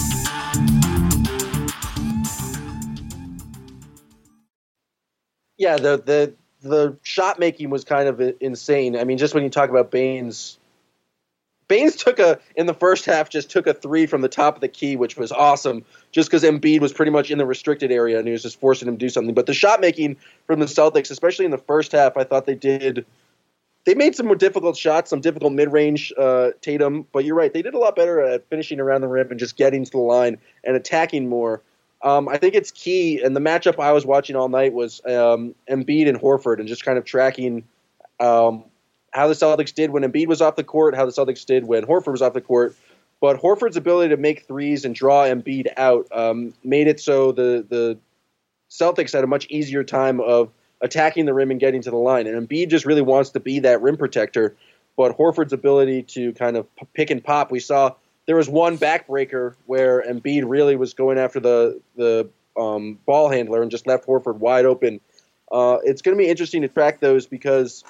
Yeah, 5.59 5.77
the 5.77 5.99
the 5.99 6.35
the 6.63 6.97
shot 7.03 7.39
making 7.39 7.69
was 7.69 7.85
kind 7.85 8.09
of 8.09 8.19
insane. 8.41 8.97
I 8.97 9.05
mean, 9.05 9.19
just 9.19 9.35
when 9.35 9.45
you 9.45 9.51
talk 9.51 9.69
about 9.69 9.91
Baynes, 9.91 10.59
Baynes 11.69 11.97
took 11.97 12.19
a 12.19 12.41
in 12.57 12.67
the 12.67 12.75
first 12.75 13.05
half 13.05 13.29
just 13.29 13.51
took 13.51 13.67
a 13.67 13.75
three 13.75 14.07
from 14.07 14.23
the 14.23 14.29
top 14.29 14.55
of 14.55 14.61
the 14.63 14.69
key, 14.69 14.97
which 14.97 15.17
was 15.17 15.31
awesome. 15.31 15.85
Just 16.11 16.31
because 16.31 16.43
Embiid 16.43 16.81
was 16.81 16.93
pretty 16.93 17.13
much 17.13 17.31
in 17.31 17.39
the 17.39 17.47
restricted 17.47 17.93
area 17.93 18.19
and 18.19 18.27
he 18.27 18.33
was 18.33 18.43
just 18.43 18.59
forcing 18.59 18.89
him 18.89 18.95
to 18.95 18.99
do 18.99 19.11
something. 19.11 19.35
But 19.35 19.47
the 19.47 19.55
shot 19.55 19.81
making 19.81 20.17
from 20.47 20.61
the 20.61 20.67
Celtics, 20.67 21.11
especially 21.11 21.45
in 21.45 21.51
the 21.51 21.59
first 21.59 21.93
half, 21.93 22.17
I 22.17 22.25
thought 22.25 22.47
they 22.47 22.55
did. 22.55 23.05
They 23.85 23.95
made 23.95 24.17
some 24.17 24.27
more 24.27 24.35
difficult 24.35 24.77
shots, 24.77 25.11
some 25.11 25.21
difficult 25.21 25.53
mid 25.53 25.71
range 25.71 26.13
uh, 26.19 26.51
Tatum. 26.63 27.07
But 27.13 27.25
you're 27.25 27.37
right, 27.37 27.53
they 27.53 27.63
did 27.63 27.75
a 27.75 27.79
lot 27.79 27.95
better 27.95 28.21
at 28.21 28.49
finishing 28.49 28.81
around 28.81 29.03
the 29.03 29.09
rim 29.09 29.31
and 29.31 29.39
just 29.39 29.57
getting 29.57 29.85
to 29.85 29.91
the 29.91 29.99
line 29.99 30.39
and 30.65 30.75
attacking 30.75 31.29
more. 31.29 31.63
Um, 32.03 32.29
I 32.29 32.39
think 32.39 32.55
it's 32.55 32.71
key, 32.71 33.21
and 33.23 33.35
the 33.35 33.41
matchup 33.41 33.83
I 33.83 33.93
was 33.93 34.07
watching 34.07 34.37
all 34.37 34.49
night 34.49 34.73
was 34.73 35.01
um, 35.05 35.55
Embiid 35.69 36.09
and 36.09 36.21
Horford, 36.21 36.61
and 36.61 36.69
just 36.69 36.85
kind 36.85 36.97
of 36.97 37.05
tracking 37.05 37.65
um, 38.21 38.65
how 39.13 39.29
the 39.29 39.35
Celtics 39.35 39.75
did 39.75 39.91
when 39.91 40.03
Embiid 40.03 40.27
was 40.27 40.41
off 40.43 40.57
the 40.57 40.65
court, 40.65 40.95
how 40.95 41.07
the 41.07 41.13
Celtics 41.13 41.45
did 41.45 41.65
when 41.65 41.85
Horford 41.85 42.13
was 42.13 42.23
off 42.23 42.33
the 42.35 42.41
court. 42.41 42.77
But 43.21 43.41
Horford's 43.41 43.77
ability 43.77 44.11
to 44.11 44.17
make 44.17 44.47
threes 44.47 44.85
and 44.85 44.95
draw 44.95 45.25
Embiid 45.25 45.69
out 45.77 46.07
um, 46.13 46.55
made 46.63 46.87
it 46.87 47.01
so 47.01 47.33
the 47.33 47.67
the 47.69 47.99
Celtics 48.71 49.13
had 49.13 49.25
a 49.25 49.27
much 49.27 49.47
easier 49.49 49.83
time 49.83 50.21
of 50.21 50.51
attacking 50.81 51.25
the 51.25 51.35
rim 51.35 51.51
and 51.51 51.59
getting 51.59 51.83
to 51.83 51.91
the 51.91 51.97
line. 51.97 52.27
And 52.27 52.49
Embiid 52.49 52.69
just 52.69 52.87
really 52.87 53.03
wants 53.03 53.31
to 53.31 53.41
be 53.41 53.61
that 53.61 53.83
rim 53.83 53.97
protector. 53.97 54.55
But 54.97 55.17
Horford's 55.17 55.53
ability 55.53 56.03
to 56.05 56.33
kind 56.33 56.57
of 56.57 56.67
pick 56.93 57.11
and 57.11 57.23
pop, 57.23 57.51
we 57.51 57.61
saw 57.61 57.95
there 58.27 58.37
was 58.37 58.49
one 58.49 58.77
backbreaker 58.77 59.55
where 59.67 60.03
Embiid 60.03 60.43
really 60.47 60.77
was 60.77 60.95
going 60.95 61.19
after 61.19 61.41
the 61.41 61.81
the 61.97 62.29
um, 62.57 62.99
ball 63.07 63.31
handler 63.31 63.63
and 63.63 63.71
just 63.71 63.87
left 63.87 64.07
Horford 64.07 64.37
wide 64.37 64.65
open. 64.65 65.01
Uh, 65.51 65.79
it's 65.83 66.03
going 66.03 66.17
to 66.17 66.23
be 66.23 66.29
interesting 66.29 66.63
to 66.63 66.69
track 66.69 67.01
those 67.01 67.27
because 67.27 67.85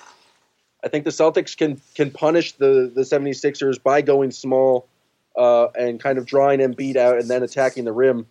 I 0.82 0.88
think 0.88 1.04
the 1.04 1.10
Celtics 1.10 1.56
can 1.56 1.80
can 1.94 2.10
punish 2.10 2.52
the 2.52 2.90
the 2.94 3.02
76ers 3.02 3.82
by 3.82 4.02
going 4.02 4.30
small 4.30 4.88
uh, 5.36 5.68
and 5.78 6.00
kind 6.00 6.18
of 6.18 6.26
drawing 6.26 6.60
Embiid 6.60 6.96
out 6.96 7.18
and 7.18 7.28
then 7.28 7.42
attacking 7.42 7.84
the 7.84 7.92
rim. 7.92 8.26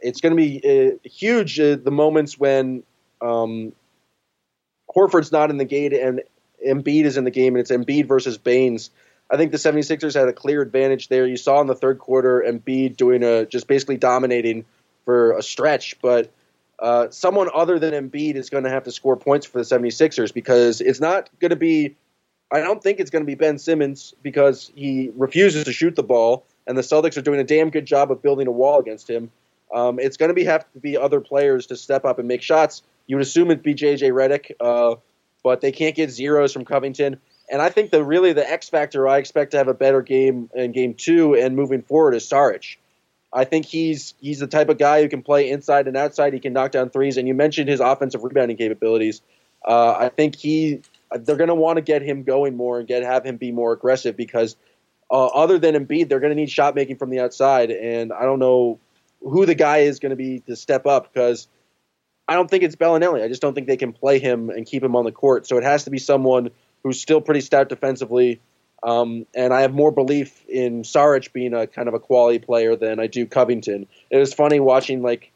It's 0.00 0.20
going 0.20 0.36
to 0.36 0.36
be 0.36 0.60
uh, 0.64 1.08
huge 1.08 1.58
uh, 1.58 1.76
the 1.76 1.90
moments 1.90 2.38
when 2.38 2.84
um, 3.20 3.72
Horford's 4.94 5.32
not 5.32 5.50
in 5.50 5.56
the 5.56 5.64
game 5.64 5.92
and 5.92 6.22
Embiid 6.66 7.04
is 7.04 7.16
in 7.16 7.24
the 7.24 7.30
game 7.30 7.54
and 7.54 7.60
it's 7.60 7.70
Embiid 7.70 8.06
versus 8.06 8.38
Baynes. 8.38 8.90
I 9.30 9.36
think 9.36 9.52
the 9.52 9.58
76ers 9.58 10.14
had 10.14 10.28
a 10.28 10.32
clear 10.32 10.62
advantage 10.62 11.08
there. 11.08 11.26
You 11.26 11.36
saw 11.36 11.60
in 11.60 11.66
the 11.66 11.74
third 11.74 11.98
quarter 11.98 12.44
Embiid 12.46 12.96
doing 12.96 13.22
a 13.22 13.44
just 13.44 13.66
basically 13.66 13.96
dominating 13.96 14.64
for 15.04 15.32
a 15.32 15.42
stretch, 15.42 16.00
but 16.00 16.32
uh, 16.80 17.10
someone 17.10 17.48
other 17.54 17.78
than 17.78 17.92
Embiid 17.92 18.36
is 18.36 18.50
going 18.50 18.64
to 18.64 18.70
have 18.70 18.84
to 18.84 18.92
score 18.92 19.16
points 19.16 19.46
for 19.46 19.58
the 19.58 19.64
76ers 19.64 20.32
because 20.32 20.80
it's 20.80 21.00
not 21.00 21.28
going 21.40 21.50
to 21.50 21.56
be 21.56 21.96
I 22.50 22.60
don't 22.60 22.82
think 22.82 22.98
it's 22.98 23.10
going 23.10 23.22
to 23.22 23.26
be 23.26 23.34
Ben 23.34 23.58
Simmons 23.58 24.14
because 24.22 24.72
he 24.74 25.10
refuses 25.16 25.64
to 25.64 25.72
shoot 25.72 25.96
the 25.96 26.02
ball, 26.02 26.46
and 26.66 26.78
the 26.78 26.82
Celtics 26.82 27.16
are 27.16 27.22
doing 27.22 27.40
a 27.40 27.44
damn 27.44 27.70
good 27.70 27.84
job 27.84 28.10
of 28.10 28.22
building 28.22 28.46
a 28.46 28.50
wall 28.50 28.78
against 28.78 29.08
him. 29.08 29.30
Um, 29.74 29.98
it's 29.98 30.16
going 30.16 30.28
to 30.30 30.34
be 30.34 30.44
have 30.44 30.70
to 30.72 30.80
be 30.80 30.96
other 30.96 31.20
players 31.20 31.66
to 31.66 31.76
step 31.76 32.06
up 32.06 32.18
and 32.18 32.26
make 32.26 32.40
shots. 32.40 32.82
You 33.06 33.16
would 33.16 33.22
assume 33.22 33.50
it'd 33.50 33.62
be 33.62 33.74
JJ 33.74 34.12
Redick, 34.12 34.52
uh, 34.60 34.96
but 35.44 35.60
they 35.60 35.72
can't 35.72 35.94
get 35.94 36.10
zeros 36.10 36.52
from 36.52 36.64
Covington. 36.64 37.20
And 37.50 37.60
I 37.60 37.68
think 37.68 37.90
the 37.90 38.02
really 38.02 38.32
the 38.32 38.50
X 38.50 38.68
factor 38.68 39.06
I 39.06 39.18
expect 39.18 39.50
to 39.50 39.58
have 39.58 39.68
a 39.68 39.74
better 39.74 40.00
game 40.00 40.48
in 40.54 40.72
game 40.72 40.94
two 40.94 41.34
and 41.34 41.54
moving 41.54 41.82
forward 41.82 42.14
is 42.14 42.28
Saric. 42.28 42.76
I 43.32 43.44
think 43.44 43.66
he's 43.66 44.14
he's 44.20 44.38
the 44.38 44.46
type 44.46 44.68
of 44.68 44.78
guy 44.78 45.02
who 45.02 45.08
can 45.08 45.22
play 45.22 45.50
inside 45.50 45.86
and 45.86 45.96
outside. 45.96 46.32
He 46.32 46.40
can 46.40 46.52
knock 46.52 46.72
down 46.72 46.90
threes. 46.90 47.16
And 47.16 47.28
you 47.28 47.34
mentioned 47.34 47.68
his 47.68 47.80
offensive 47.80 48.24
rebounding 48.24 48.56
capabilities. 48.56 49.20
Uh, 49.66 49.94
I 49.98 50.08
think 50.08 50.36
he 50.36 50.82
they're 51.12 51.36
going 51.36 51.48
to 51.48 51.54
want 51.54 51.76
to 51.76 51.82
get 51.82 52.02
him 52.02 52.22
going 52.22 52.56
more 52.56 52.78
and 52.78 52.88
get 52.88 53.02
have 53.02 53.24
him 53.24 53.36
be 53.36 53.52
more 53.52 53.72
aggressive 53.72 54.16
because 54.16 54.56
uh, 55.10 55.26
other 55.26 55.58
than 55.58 55.74
Embiid, 55.74 56.08
they're 56.08 56.20
going 56.20 56.30
to 56.30 56.36
need 56.36 56.50
shot 56.50 56.74
making 56.74 56.96
from 56.96 57.10
the 57.10 57.20
outside. 57.20 57.70
And 57.70 58.12
I 58.12 58.22
don't 58.22 58.38
know 58.38 58.78
who 59.20 59.46
the 59.46 59.54
guy 59.54 59.78
is 59.78 60.00
going 60.00 60.10
to 60.10 60.16
be 60.16 60.40
to 60.40 60.56
step 60.56 60.86
up 60.86 61.12
because 61.12 61.48
I 62.26 62.34
don't 62.34 62.48
think 62.48 62.62
it's 62.62 62.76
Belinelli. 62.76 63.22
I 63.22 63.28
just 63.28 63.40
don't 63.40 63.54
think 63.54 63.66
they 63.66 63.78
can 63.78 63.92
play 63.92 64.18
him 64.18 64.50
and 64.50 64.66
keep 64.66 64.82
him 64.82 64.94
on 64.96 65.04
the 65.04 65.12
court. 65.12 65.46
So 65.46 65.56
it 65.56 65.64
has 65.64 65.84
to 65.84 65.90
be 65.90 65.98
someone 65.98 66.50
who's 66.82 67.00
still 67.00 67.20
pretty 67.20 67.40
stout 67.40 67.68
defensively. 67.68 68.40
Um, 68.82 69.26
and 69.34 69.52
I 69.52 69.62
have 69.62 69.74
more 69.74 69.90
belief 69.90 70.44
in 70.48 70.82
Saric 70.82 71.32
being 71.32 71.52
a 71.52 71.66
kind 71.66 71.88
of 71.88 71.94
a 71.94 71.98
quality 71.98 72.38
player 72.38 72.76
than 72.76 73.00
I 73.00 73.08
do 73.08 73.26
Covington. 73.26 73.86
It 74.10 74.18
was 74.18 74.32
funny 74.32 74.60
watching 74.60 75.02
like 75.02 75.32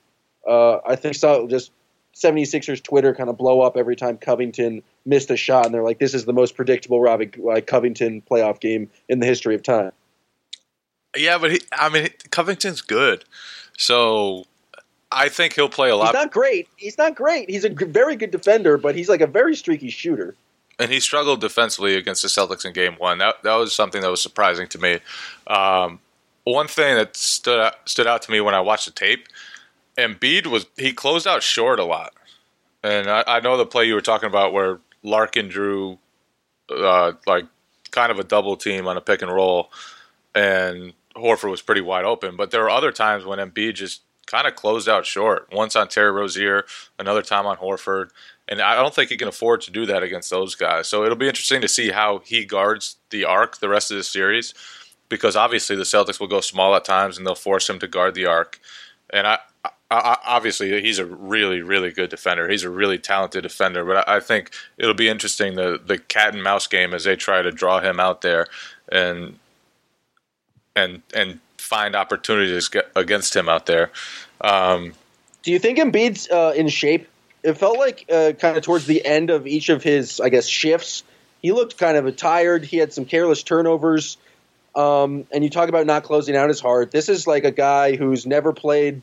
uh, 0.49 0.79
I 0.87 0.97
think 0.97 1.17
so 1.17 1.47
just 1.49 1.71
76ers 2.15 2.83
Twitter 2.83 3.15
kind 3.15 3.31
of 3.31 3.37
blow 3.37 3.61
up 3.61 3.77
every 3.77 3.97
time 3.97 4.19
Covington 4.19 4.83
missed 5.05 5.31
a 5.31 5.37
shot, 5.37 5.67
and 5.67 5.75
they're 5.75 5.83
like, 5.83 5.99
"This 5.99 6.15
is 6.15 6.25
the 6.25 6.33
most 6.33 6.57
predictable 6.57 7.01
Robbie 7.01 7.33
Covington 7.67 8.23
playoff 8.23 8.61
game 8.61 8.91
in 9.09 9.21
the 9.21 9.27
history 9.27 9.55
of 9.55 9.63
time." 9.63 9.93
Yeah, 11.17 11.39
but 11.39 11.53
he, 11.53 11.61
I 11.73 11.89
mean, 11.89 12.09
Covington's 12.31 12.81
good, 12.81 13.25
so 13.77 14.47
I 15.11 15.29
think 15.29 15.55
he'll 15.55 15.69
play 15.69 15.91
a 15.91 15.97
lot. 15.97 16.09
He's 16.09 16.15
not 16.15 16.33
great. 16.33 16.69
He's 16.77 16.99
not 16.99 17.15
great. 17.15 17.51
He's 17.51 17.65
a 17.65 17.71
very 17.71 18.17
good 18.17 18.31
defender, 18.31 18.79
but 18.79 18.95
he's 18.95 19.09
like 19.09 19.21
a 19.21 19.27
very 19.27 19.55
streaky 19.55 19.91
shooter. 19.91 20.35
And 20.79 20.91
he 20.91 21.01
struggled 21.01 21.41
defensively 21.41 21.97
against 21.97 22.23
the 22.23 22.29
Celtics 22.29 22.65
in 22.65 22.73
Game 22.73 22.95
One. 22.95 23.19
That 23.19 23.43
that 23.43 23.55
was 23.55 23.75
something 23.75 24.01
that 24.03 24.11
was 24.11 24.23
surprising 24.23 24.69
to 24.69 24.79
me. 24.79 24.99
Um, 25.47 26.01
one 26.45 26.67
thing 26.67 26.97
that 26.97 27.17
stood 27.17 27.61
out, 27.61 27.89
stood 27.89 28.07
out 28.07 28.23
to 28.23 28.31
me 28.31 28.41
when 28.41 28.55
I 28.55 28.61
watched 28.61 28.87
the 28.87 28.93
tape, 28.93 29.29
Embiid 29.97 30.47
was 30.47 30.67
he 30.77 30.93
closed 30.93 31.27
out 31.27 31.43
short 31.43 31.79
a 31.79 31.85
lot, 31.85 32.15
and 32.83 33.09
I, 33.09 33.25
I 33.27 33.41
know 33.41 33.57
the 33.57 33.67
play 33.67 33.85
you 33.85 33.95
were 33.95 34.01
talking 34.01 34.29
about 34.29 34.53
where 34.53 34.81
Larkin 35.03 35.49
drew 35.49 35.99
uh, 36.71 37.13
like 37.27 37.47
kind 37.91 38.11
of 38.11 38.19
a 38.19 38.25
double 38.25 38.57
team 38.57 38.87
on 38.89 38.97
a 38.97 39.01
pick 39.01 39.23
and 39.23 39.31
roll, 39.31 39.71
and 40.35 40.95
Horford 41.15 41.51
was 41.51 41.63
pretty 41.63 41.83
wide 41.83 42.05
open. 42.05 42.37
But 42.37 42.51
there 42.51 42.63
were 42.63 42.71
other 42.71 42.93
times 42.93 43.25
when 43.25 43.39
Embiid 43.39 43.75
just 43.75 44.03
kind 44.27 44.47
of 44.47 44.55
closed 44.55 44.89
out 44.89 45.05
short. 45.05 45.49
Once 45.53 45.77
on 45.77 45.89
Terry 45.89 46.11
Rozier, 46.11 46.65
another 46.99 47.23
time 47.23 47.47
on 47.47 47.59
Horford. 47.59 48.11
And 48.53 48.61
I 48.61 48.77
don't 48.77 48.95
think 48.95 49.09
he 49.09 49.17
can 49.17 49.29
afford 49.29 49.63
to 49.63 49.71
do 49.71 49.87
that 49.87 50.03
against 50.03 50.29
those 50.29 50.55
guys. 50.55 50.87
So 50.87 51.05
it'll 51.05 51.17
be 51.17 51.27
interesting 51.27 51.63
to 51.63 51.69
see 51.69 51.91
how 51.91 52.19
he 52.19 52.45
guards 52.45 52.97
the 53.09 53.25
arc 53.25 53.59
the 53.59 53.69
rest 53.71 53.91
of 53.91 53.97
the 53.97 54.05
series 54.05 54.53
because 55.09 55.37
obviously 55.37 55.75
the 55.75 55.85
Celtics 55.85 56.21
will 56.21 56.27
go 56.27 56.43
small 56.43 56.75
at 56.77 56.85
times 56.85 57.17
and 57.17 57.27
they'll 57.27 57.35
force 57.35 57.69
him 57.71 57.79
to 57.79 57.89
guard 57.89 58.15
the 58.15 58.27
arc. 58.27 58.61
And 59.09 59.27
I, 59.27 59.39
I 59.91 60.19
obviously 60.27 60.83
he's 60.83 60.99
a 60.99 61.07
really, 61.07 61.63
really 61.63 61.93
good 61.93 62.11
defender. 62.11 62.47
He's 62.47 62.63
a 62.63 62.69
really 62.69 62.99
talented 62.99 63.43
defender. 63.43 63.87
But 63.87 64.07
I, 64.07 64.17
I 64.17 64.21
think 64.21 64.51
it'll 64.77 64.93
be 64.93 65.09
interesting 65.09 65.55
the 65.55 65.81
the 65.83 65.99
cat 65.99 66.35
and 66.35 66.43
mouse 66.43 66.67
game 66.67 66.93
as 66.93 67.05
they 67.05 67.17
try 67.17 67.41
to 67.41 67.51
draw 67.51 67.81
him 67.81 67.99
out 67.99 68.21
there 68.21 68.47
and 68.91 69.39
and 70.77 71.01
and 71.15 71.41
find 71.57 71.97
opportunities 71.97 72.71
against 72.97 73.35
him 73.35 73.49
out 73.49 73.65
there. 73.65 73.91
Um, 74.43 74.93
Do 75.43 75.53
you 75.53 75.59
think 75.59 75.79
Embiid's 75.79 76.29
uh, 76.31 76.53
in 76.55 76.69
shape? 76.69 77.09
It 77.43 77.55
felt 77.55 77.79
like 77.79 78.07
uh, 78.11 78.33
kind 78.39 78.57
of 78.57 78.63
towards 78.63 78.87
the 78.87 79.05
end 79.05 79.31
of 79.31 79.47
each 79.47 79.69
of 79.69 79.83
his, 79.83 80.21
I 80.21 80.29
guess, 80.29 80.47
shifts, 80.47 81.03
he 81.41 81.53
looked 81.53 81.77
kind 81.77 81.97
of 81.97 82.17
tired. 82.17 82.65
He 82.65 82.77
had 82.77 82.93
some 82.93 83.05
careless 83.05 83.43
turnovers. 83.43 84.17
Um, 84.75 85.27
and 85.33 85.45
you 85.45 85.51
talk 85.51 85.69
about 85.69 85.87
not 85.87 86.05
closing 86.05 86.37
out 86.37 86.49
his 86.49 86.61
heart. 86.61 86.93
This 86.93 87.09
is 87.09 87.27
like 87.27 87.45
a 87.45 87.51
guy 87.51 87.97
who's 87.97 88.27
never 88.27 88.53
played 88.53 89.03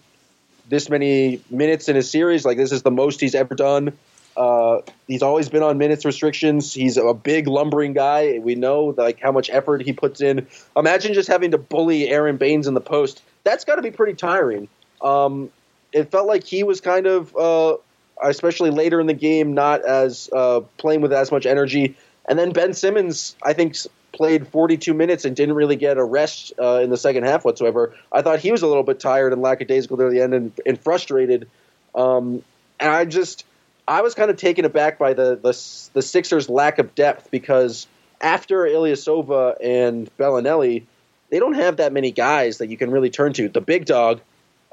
this 0.67 0.89
many 0.89 1.41
minutes 1.50 1.89
in 1.89 1.98
a 1.98 2.01
series. 2.01 2.46
Like 2.46 2.58
this 2.58 2.72
is 2.72 2.81
the 2.81 2.91
most 2.91 3.19
he's 3.19 3.36
ever 3.36 3.55
done. 3.55 3.98
Uh, 4.38 4.81
he's 5.05 5.22
always 5.22 5.50
been 5.50 5.63
on 5.63 5.77
minutes 5.77 6.05
restrictions. 6.05 6.74
He's 6.74 6.96
a 6.98 7.13
big 7.13 7.48
lumbering 7.48 7.93
guy. 7.93 8.39
We 8.39 8.55
know 8.55 8.96
like 8.98 9.19
how 9.19 9.34
much 9.34 9.50
effort 9.50 9.81
he 9.81 9.91
puts 9.91 10.22
in. 10.22 10.48
Imagine 10.77 11.13
just 11.13 11.27
having 11.27 11.51
to 11.51 11.58
bully 11.58 12.10
Aron 12.10 12.38
Baynes 12.38 12.67
in 12.67 12.74
the 12.74 12.81
post. 12.81 13.22
That's 13.43 13.65
got 13.65 13.75
to 13.75 13.81
be 13.81 13.91
pretty 13.91 14.13
tiring. 14.13 14.69
Um, 15.01 15.51
it 15.91 16.10
felt 16.12 16.27
like 16.27 16.46
he 16.46 16.63
was 16.63 16.79
kind 16.79 17.05
of, 17.05 17.36
uh, 17.36 17.77
especially 18.24 18.70
later 18.72 19.00
in 19.00 19.08
the 19.08 19.14
game, 19.14 19.54
not 19.54 19.86
as 19.86 20.30
uh, 20.34 20.62
playing 20.78 21.02
with 21.02 21.14
as 21.14 21.32
much 21.32 21.46
energy. 21.46 21.96
And 22.28 22.38
then 22.38 22.52
Ben 22.52 22.74
Simmons, 22.74 23.36
I 23.44 23.54
think, 23.54 23.76
played 24.12 24.48
42 24.48 24.94
minutes 24.94 25.26
and 25.26 25.36
didn't 25.36 25.56
really 25.56 25.76
get 25.76 25.98
a 25.98 26.04
rest 26.04 26.54
uh, 26.62 26.80
in 26.82 26.90
the 26.90 26.98
second 26.98 27.24
half 27.24 27.46
whatsoever. 27.46 27.96
I 28.12 28.22
thought 28.22 28.40
he 28.40 28.52
was 28.52 28.62
a 28.62 28.68
little 28.68 28.84
bit 28.84 29.00
tired 29.00 29.34
and 29.34 29.42
lackadaisical 29.42 29.98
near 29.98 30.10
the 30.10 30.22
end 30.22 30.34
and, 30.34 30.52
and 30.66 30.80
frustrated. 30.80 31.48
Um, 31.96 32.44
and 32.80 32.92
I 32.92 33.06
just, 33.06 33.46
I 33.88 34.02
was 34.02 34.14
kind 34.14 34.30
of 34.30 34.38
taken 34.38 34.66
aback 34.66 35.00
by 35.00 35.14
the, 35.14 35.36
the 35.36 35.90
the 35.94 36.02
Sixers' 36.02 36.50
lack 36.50 36.78
of 36.78 36.94
depth 36.96 37.32
because 37.32 37.88
after 38.22 38.60
Ilyasova 38.60 39.56
and 39.64 40.10
Belinelli, 40.18 40.84
they 41.30 41.40
don't 41.40 41.56
have 41.56 41.78
that 41.78 41.94
many 41.94 42.12
guys 42.12 42.60
that 42.60 42.70
you 42.70 42.78
can 42.78 42.92
really 42.92 43.10
turn 43.10 43.34
to. 43.34 43.50
The 43.50 43.62
big 43.62 43.86
dog, 43.86 44.22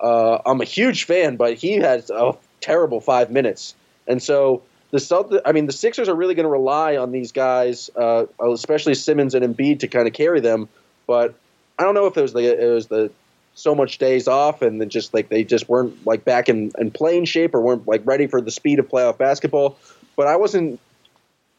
uh, 0.02 0.38
I'm 0.44 0.60
a 0.60 0.64
huge 0.64 1.04
fan, 1.04 1.36
but 1.36 1.54
he 1.54 1.76
has 1.76 2.10
a 2.10 2.36
terrible 2.66 3.00
five 3.00 3.30
minutes, 3.30 3.74
and 4.06 4.22
so 4.22 4.62
the 4.90 4.98
Celt- 4.98 5.42
I 5.44 5.52
mean, 5.52 5.66
the 5.66 5.72
Sixers 5.72 6.08
are 6.08 6.14
really 6.14 6.34
going 6.34 6.44
to 6.44 6.50
rely 6.50 6.96
on 6.96 7.12
these 7.12 7.32
guys, 7.32 7.90
uh, 7.96 8.26
especially 8.40 8.94
Simmons 8.94 9.34
and 9.34 9.44
Embiid, 9.44 9.80
to 9.80 9.88
kind 9.88 10.06
of 10.06 10.14
carry 10.14 10.40
them. 10.40 10.68
But 11.06 11.34
I 11.78 11.82
don't 11.82 11.94
know 11.94 12.06
if 12.06 12.16
it 12.16 12.22
was 12.22 12.32
the 12.32 12.64
it 12.64 12.72
was 12.72 12.86
the 12.86 13.10
so 13.54 13.74
much 13.74 13.98
days 13.98 14.28
off 14.28 14.60
and 14.60 14.80
then 14.80 14.90
just 14.90 15.14
like 15.14 15.28
they 15.28 15.42
just 15.42 15.68
weren't 15.68 16.06
like 16.06 16.24
back 16.24 16.48
in, 16.48 16.70
in 16.78 16.90
playing 16.90 17.24
shape 17.24 17.54
or 17.54 17.60
weren't 17.60 17.88
like 17.88 18.02
ready 18.04 18.26
for 18.26 18.40
the 18.40 18.50
speed 18.50 18.78
of 18.78 18.88
playoff 18.88 19.16
basketball. 19.16 19.78
But 20.16 20.26
I 20.26 20.36
wasn't. 20.36 20.80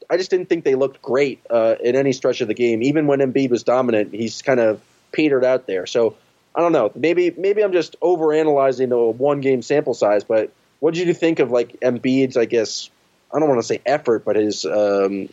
I 0.09 0.15
just 0.15 0.29
didn't 0.29 0.47
think 0.47 0.63
they 0.63 0.75
looked 0.75 1.01
great 1.01 1.41
uh, 1.49 1.75
in 1.83 1.95
any 1.97 2.13
stretch 2.13 2.39
of 2.39 2.47
the 2.47 2.53
game. 2.53 2.81
Even 2.81 3.07
when 3.07 3.19
Embiid 3.19 3.49
was 3.49 3.63
dominant, 3.63 4.13
he's 4.13 4.41
kind 4.41 4.59
of 4.59 4.81
petered 5.11 5.43
out 5.43 5.67
there. 5.67 5.85
So 5.85 6.15
I 6.55 6.61
don't 6.61 6.71
know. 6.71 6.91
Maybe 6.95 7.31
maybe 7.37 7.63
I'm 7.63 7.73
just 7.73 7.99
overanalyzing 7.99 8.91
a 8.91 9.11
one 9.11 9.41
game 9.41 9.61
sample 9.61 9.93
size. 9.93 10.23
But 10.23 10.51
what 10.79 10.93
did 10.93 11.07
you 11.07 11.13
think 11.13 11.39
of 11.39 11.51
like 11.51 11.79
Embiid's? 11.81 12.37
I 12.37 12.45
guess 12.45 12.89
I 13.33 13.39
don't 13.39 13.49
want 13.49 13.61
to 13.61 13.67
say 13.67 13.81
effort, 13.85 14.23
but 14.25 14.35
his 14.35 14.65
um, 14.65 15.29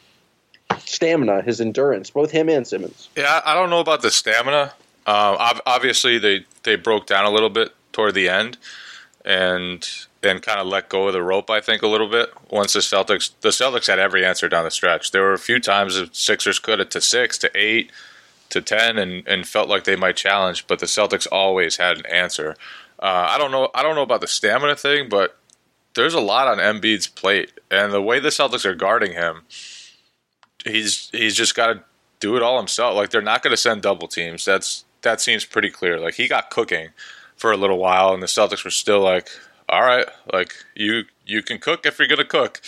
stamina, 0.79 1.43
his 1.43 1.61
endurance, 1.61 2.11
both 2.11 2.31
him 2.31 2.49
and 2.49 2.67
Simmons. 2.67 3.09
Yeah, 3.17 3.41
I 3.45 3.55
don't 3.55 3.71
know 3.71 3.81
about 3.81 4.03
the 4.03 4.11
stamina. 4.11 4.73
Ob- 5.07 5.63
obviously, 5.67 6.19
they 6.19 6.45
they 6.63 6.77
broke 6.77 7.07
down 7.07 7.25
a 7.25 7.31
little 7.31 7.51
bit 7.51 7.75
toward 7.93 8.15
the 8.15 8.29
end, 8.29 8.57
and 9.25 9.89
and 10.23 10.43
kind 10.43 10.59
of 10.59 10.67
let 10.67 10.89
go 10.89 11.07
of 11.07 11.13
the 11.13 11.23
rope. 11.23 11.51
I 11.51 11.61
think 11.61 11.83
a 11.83 11.87
little 11.87 12.09
bit 12.09 12.31
once 12.51 12.73
the 12.73 12.81
Celtics 12.81 13.31
the 13.43 13.51
Celtics 13.51 13.87
had 13.87 13.99
every 13.99 14.25
answer 14.25 14.49
down 14.49 14.65
the 14.65 14.71
stretch. 14.71 15.11
There 15.11 15.23
were 15.23 15.35
a 15.35 15.39
few 15.39 15.61
times 15.61 15.97
the 15.97 16.09
Sixers 16.13 16.59
could 16.59 16.79
have 16.79 16.89
to 16.91 17.01
six 17.01 17.39
to 17.39 17.51
eight 17.55 17.91
to 18.51 18.61
ten 18.61 18.99
and 18.99 19.27
and 19.29 19.47
felt 19.47 19.69
like 19.69 19.85
they 19.85 19.97
might 19.97 20.17
challenge, 20.17 20.67
but 20.67 20.79
the 20.79 20.87
Celtics 20.87 21.27
always 21.31 21.77
had 21.77 21.99
an 21.99 22.07
answer. 22.07 22.57
Uh, 22.99 23.27
I 23.31 23.39
don't 23.39 23.51
know. 23.51 23.71
I 23.75 23.83
don't 23.83 23.95
know 23.95 24.03
about 24.03 24.21
the 24.21 24.27
stamina 24.27 24.77
thing, 24.77 25.09
but 25.09 25.39
there's 25.95 26.15
a 26.15 26.21
lot 26.21 26.49
on 26.49 26.59
Embiid's 26.59 27.07
plate, 27.07 27.53
and 27.71 27.93
the 27.93 28.03
way 28.03 28.21
the 28.21 28.29
Celtics 28.29 28.65
are 28.65 28.75
guarding 28.75 29.13
him, 29.13 29.43
he's 30.65 31.11
he's 31.11 31.37
just 31.37 31.55
got 31.55 31.67
to 31.69 31.85
do 32.21 32.37
it 32.37 32.43
all 32.43 32.59
himself. 32.59 32.97
Like 32.97 33.11
they're 33.11 33.23
not 33.23 33.43
going 33.43 33.53
to 33.53 33.57
send 33.57 33.83
double 33.83 34.09
teams. 34.09 34.45
That's 34.45 34.85
that 35.03 35.21
seems 35.21 35.45
pretty 35.45 35.71
clear. 35.71 35.99
Like 35.99 36.15
he 36.15 36.29
got 36.29 36.51
cooking 36.51 36.89
for 37.37 37.53
a 37.53 37.57
little 37.57 37.79
while, 37.79 38.13
and 38.15 38.23
the 38.23 38.27
Celtics 38.27 38.65
were 38.65 38.71
still 38.71 39.01
like, 39.01 39.29
"All 39.69 39.83
right, 39.83 40.07
like 40.33 40.55
you 40.75 41.05
you 41.27 41.43
can 41.43 41.59
cook 41.59 41.87
if 41.87 41.99
you're 41.99 42.09
going 42.09 42.19
to 42.19 42.25
cook, 42.25 42.61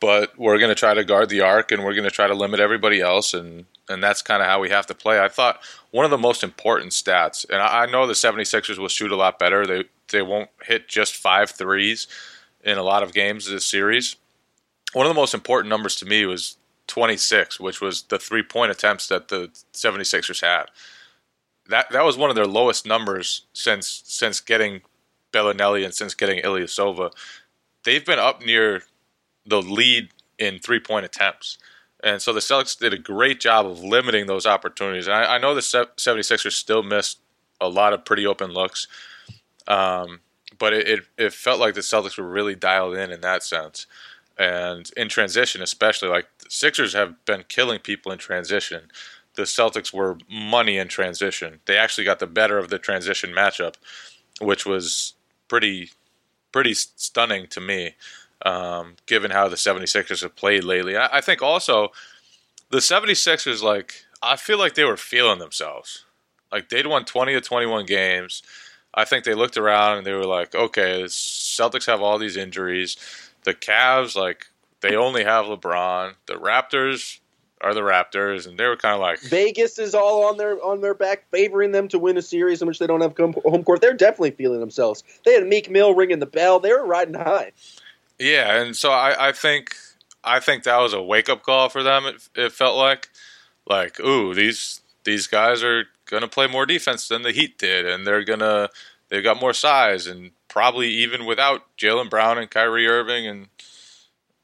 but 0.00 0.38
we're 0.38 0.58
going 0.58 0.70
to 0.70 0.74
try 0.74 0.94
to 0.94 1.04
guard 1.04 1.28
the 1.28 1.40
arc, 1.40 1.72
and 1.72 1.84
we're 1.84 1.94
going 1.94 2.04
to 2.04 2.10
try 2.10 2.26
to 2.26 2.34
limit 2.34 2.60
everybody 2.60 3.00
else." 3.00 3.34
And 3.34 3.66
and 3.88 4.02
that's 4.02 4.22
kind 4.22 4.42
of 4.42 4.48
how 4.48 4.60
we 4.60 4.70
have 4.70 4.86
to 4.86 4.94
play. 4.94 5.20
I 5.20 5.28
thought 5.28 5.60
one 5.90 6.04
of 6.04 6.10
the 6.10 6.18
most 6.18 6.42
important 6.42 6.92
stats, 6.92 7.48
and 7.48 7.60
I, 7.62 7.86
know 7.86 8.06
the 8.06 8.12
76ers 8.12 8.78
will 8.78 8.88
shoot 8.88 9.12
a 9.12 9.16
lot 9.16 9.38
better. 9.38 9.66
They 9.66 9.84
they 10.08 10.22
won't 10.22 10.50
hit 10.62 10.88
just 10.88 11.16
five 11.16 11.50
threes 11.50 12.06
in 12.64 12.78
a 12.78 12.82
lot 12.82 13.02
of 13.02 13.12
games 13.12 13.48
this 13.48 13.66
series. 13.66 14.16
One 14.92 15.06
of 15.06 15.10
the 15.10 15.20
most 15.20 15.34
important 15.34 15.68
numbers 15.68 15.96
to 15.96 16.06
me 16.06 16.24
was 16.24 16.56
26, 16.86 17.60
which 17.60 17.80
was 17.80 18.02
the 18.02 18.18
three 18.18 18.42
point 18.42 18.70
attempts 18.70 19.06
that 19.08 19.28
the 19.28 19.50
76ers 19.72 20.40
had. 20.40 20.66
That 21.68 21.90
that 21.90 22.04
was 22.04 22.16
one 22.16 22.30
of 22.30 22.36
their 22.36 22.46
lowest 22.46 22.86
numbers 22.86 23.46
since 23.52 24.02
since 24.06 24.40
getting 24.40 24.82
Belinelli 25.32 25.84
and 25.84 25.94
since 25.94 26.14
getting 26.14 26.42
Ilyasova. 26.42 27.12
They've 27.84 28.04
been 28.04 28.18
up 28.18 28.44
near 28.44 28.82
the 29.46 29.62
lead 29.62 30.10
in 30.38 30.58
three 30.58 30.80
point 30.80 31.04
attempts. 31.04 31.58
And 32.02 32.22
so 32.22 32.32
the 32.32 32.40
Celtics 32.40 32.78
did 32.78 32.94
a 32.94 32.98
great 32.98 33.40
job 33.40 33.66
of 33.66 33.82
limiting 33.82 34.26
those 34.26 34.46
opportunities. 34.46 35.06
And 35.06 35.16
I, 35.16 35.34
I 35.34 35.38
know 35.38 35.54
the 35.54 35.60
76ers 35.60 36.52
still 36.52 36.82
missed 36.82 37.18
a 37.60 37.68
lot 37.68 37.92
of 37.92 38.04
pretty 38.04 38.26
open 38.26 38.52
looks. 38.52 38.86
Um, 39.66 40.20
but 40.58 40.72
it, 40.72 40.88
it, 40.88 41.00
it 41.16 41.32
felt 41.32 41.60
like 41.60 41.74
the 41.74 41.80
Celtics 41.80 42.18
were 42.18 42.28
really 42.28 42.54
dialed 42.54 42.96
in 42.96 43.10
in 43.10 43.20
that 43.20 43.42
sense. 43.42 43.86
And 44.38 44.90
in 44.96 45.08
transition, 45.08 45.62
especially, 45.62 46.08
like 46.08 46.26
the 46.38 46.50
Sixers 46.50 46.92
have 46.94 47.24
been 47.24 47.44
killing 47.48 47.80
people 47.80 48.12
in 48.12 48.18
transition. 48.18 48.90
The 49.34 49.42
Celtics 49.42 49.92
were 49.92 50.18
money 50.30 50.78
in 50.78 50.88
transition. 50.88 51.60
They 51.66 51.76
actually 51.76 52.04
got 52.04 52.18
the 52.18 52.26
better 52.26 52.58
of 52.58 52.70
the 52.70 52.78
transition 52.78 53.30
matchup, 53.30 53.74
which 54.40 54.64
was 54.64 55.14
pretty 55.48 55.90
pretty 56.50 56.74
stunning 56.74 57.46
to 57.48 57.60
me, 57.60 57.94
um, 58.44 58.96
given 59.06 59.30
how 59.30 59.48
the 59.48 59.56
76ers 59.56 60.22
have 60.22 60.36
played 60.36 60.64
lately. 60.64 60.96
I, 60.96 61.18
I 61.18 61.20
think 61.20 61.42
also 61.42 61.92
the 62.70 62.78
76ers, 62.78 63.62
like, 63.62 64.04
I 64.22 64.36
feel 64.36 64.58
like 64.58 64.74
they 64.74 64.84
were 64.84 64.96
feeling 64.96 65.38
themselves. 65.38 66.04
Like, 66.52 66.68
they'd 66.68 66.86
won 66.86 67.04
20 67.04 67.34
to 67.34 67.40
21 67.40 67.86
games. 67.86 68.42
I 68.94 69.04
think 69.04 69.24
they 69.24 69.34
looked 69.34 69.56
around 69.56 69.98
and 69.98 70.06
they 70.06 70.12
were 70.12 70.24
like, 70.24 70.54
okay, 70.54 71.04
Celtics 71.04 71.86
have 71.86 72.00
all 72.00 72.18
these 72.18 72.36
injuries. 72.36 72.96
The 73.44 73.54
Cavs, 73.54 74.16
like, 74.16 74.46
they 74.80 74.96
only 74.96 75.24
have 75.24 75.46
LeBron. 75.46 76.14
The 76.26 76.34
Raptors 76.34 77.20
are 77.60 77.74
the 77.74 77.80
Raptors, 77.80 78.46
and 78.46 78.58
they 78.58 78.66
were 78.66 78.76
kind 78.76 78.94
of 78.94 79.00
like, 79.00 79.20
Vegas 79.20 79.78
is 79.78 79.94
all 79.94 80.24
on 80.26 80.36
their 80.36 80.62
on 80.64 80.80
their 80.80 80.94
back, 80.94 81.24
favoring 81.30 81.72
them 81.72 81.88
to 81.88 81.98
win 81.98 82.16
a 82.16 82.22
series 82.22 82.62
in 82.62 82.68
which 82.68 82.78
they 82.78 82.86
don't 82.86 83.00
have 83.00 83.16
home 83.16 83.64
court. 83.64 83.80
They're 83.80 83.94
definitely 83.94 84.30
feeling 84.32 84.60
themselves. 84.60 85.02
They 85.24 85.34
had 85.34 85.46
Meek 85.46 85.68
Mill 85.70 85.94
ringing 85.94 86.20
the 86.20 86.26
bell. 86.26 86.60
They 86.60 86.72
were 86.72 86.86
riding 86.86 87.14
high. 87.14 87.52
Yeah. 88.18 88.60
And 88.60 88.76
so 88.76 88.90
I, 88.90 89.28
I 89.28 89.32
think, 89.32 89.74
I 90.24 90.40
think 90.40 90.64
that 90.64 90.78
was 90.78 90.92
a 90.92 91.02
wake 91.02 91.28
up 91.28 91.42
call 91.42 91.68
for 91.68 91.82
them. 91.82 92.06
It, 92.06 92.28
it 92.34 92.52
felt 92.52 92.76
like, 92.76 93.08
like, 93.68 94.00
ooh, 94.00 94.34
these 94.34 94.80
these 95.04 95.26
guys 95.26 95.62
are 95.62 95.84
gonna 96.06 96.28
play 96.28 96.46
more 96.46 96.66
defense 96.66 97.08
than 97.08 97.22
the 97.22 97.32
Heat 97.32 97.58
did, 97.58 97.86
and 97.86 98.06
they're 98.06 98.24
gonna 98.24 98.70
they've 99.08 99.22
got 99.22 99.40
more 99.40 99.52
size, 99.52 100.06
and 100.06 100.32
probably 100.48 100.88
even 100.88 101.26
without 101.26 101.62
Jaylen 101.76 102.10
Brown 102.10 102.38
and 102.38 102.50
Kyrie 102.50 102.86
Irving 102.86 103.26
and 103.26 103.48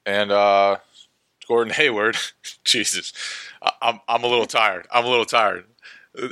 and 0.06 0.30
uh, 0.30 0.76
Gordon 1.48 1.72
Hayward. 1.74 2.16
Jesus, 2.64 3.12
I'm 3.82 4.00
I'm 4.08 4.24
a 4.24 4.28
little 4.28 4.46
tired. 4.46 4.86
I'm 4.92 5.04
a 5.04 5.08
little 5.08 5.24
tired. 5.24 5.64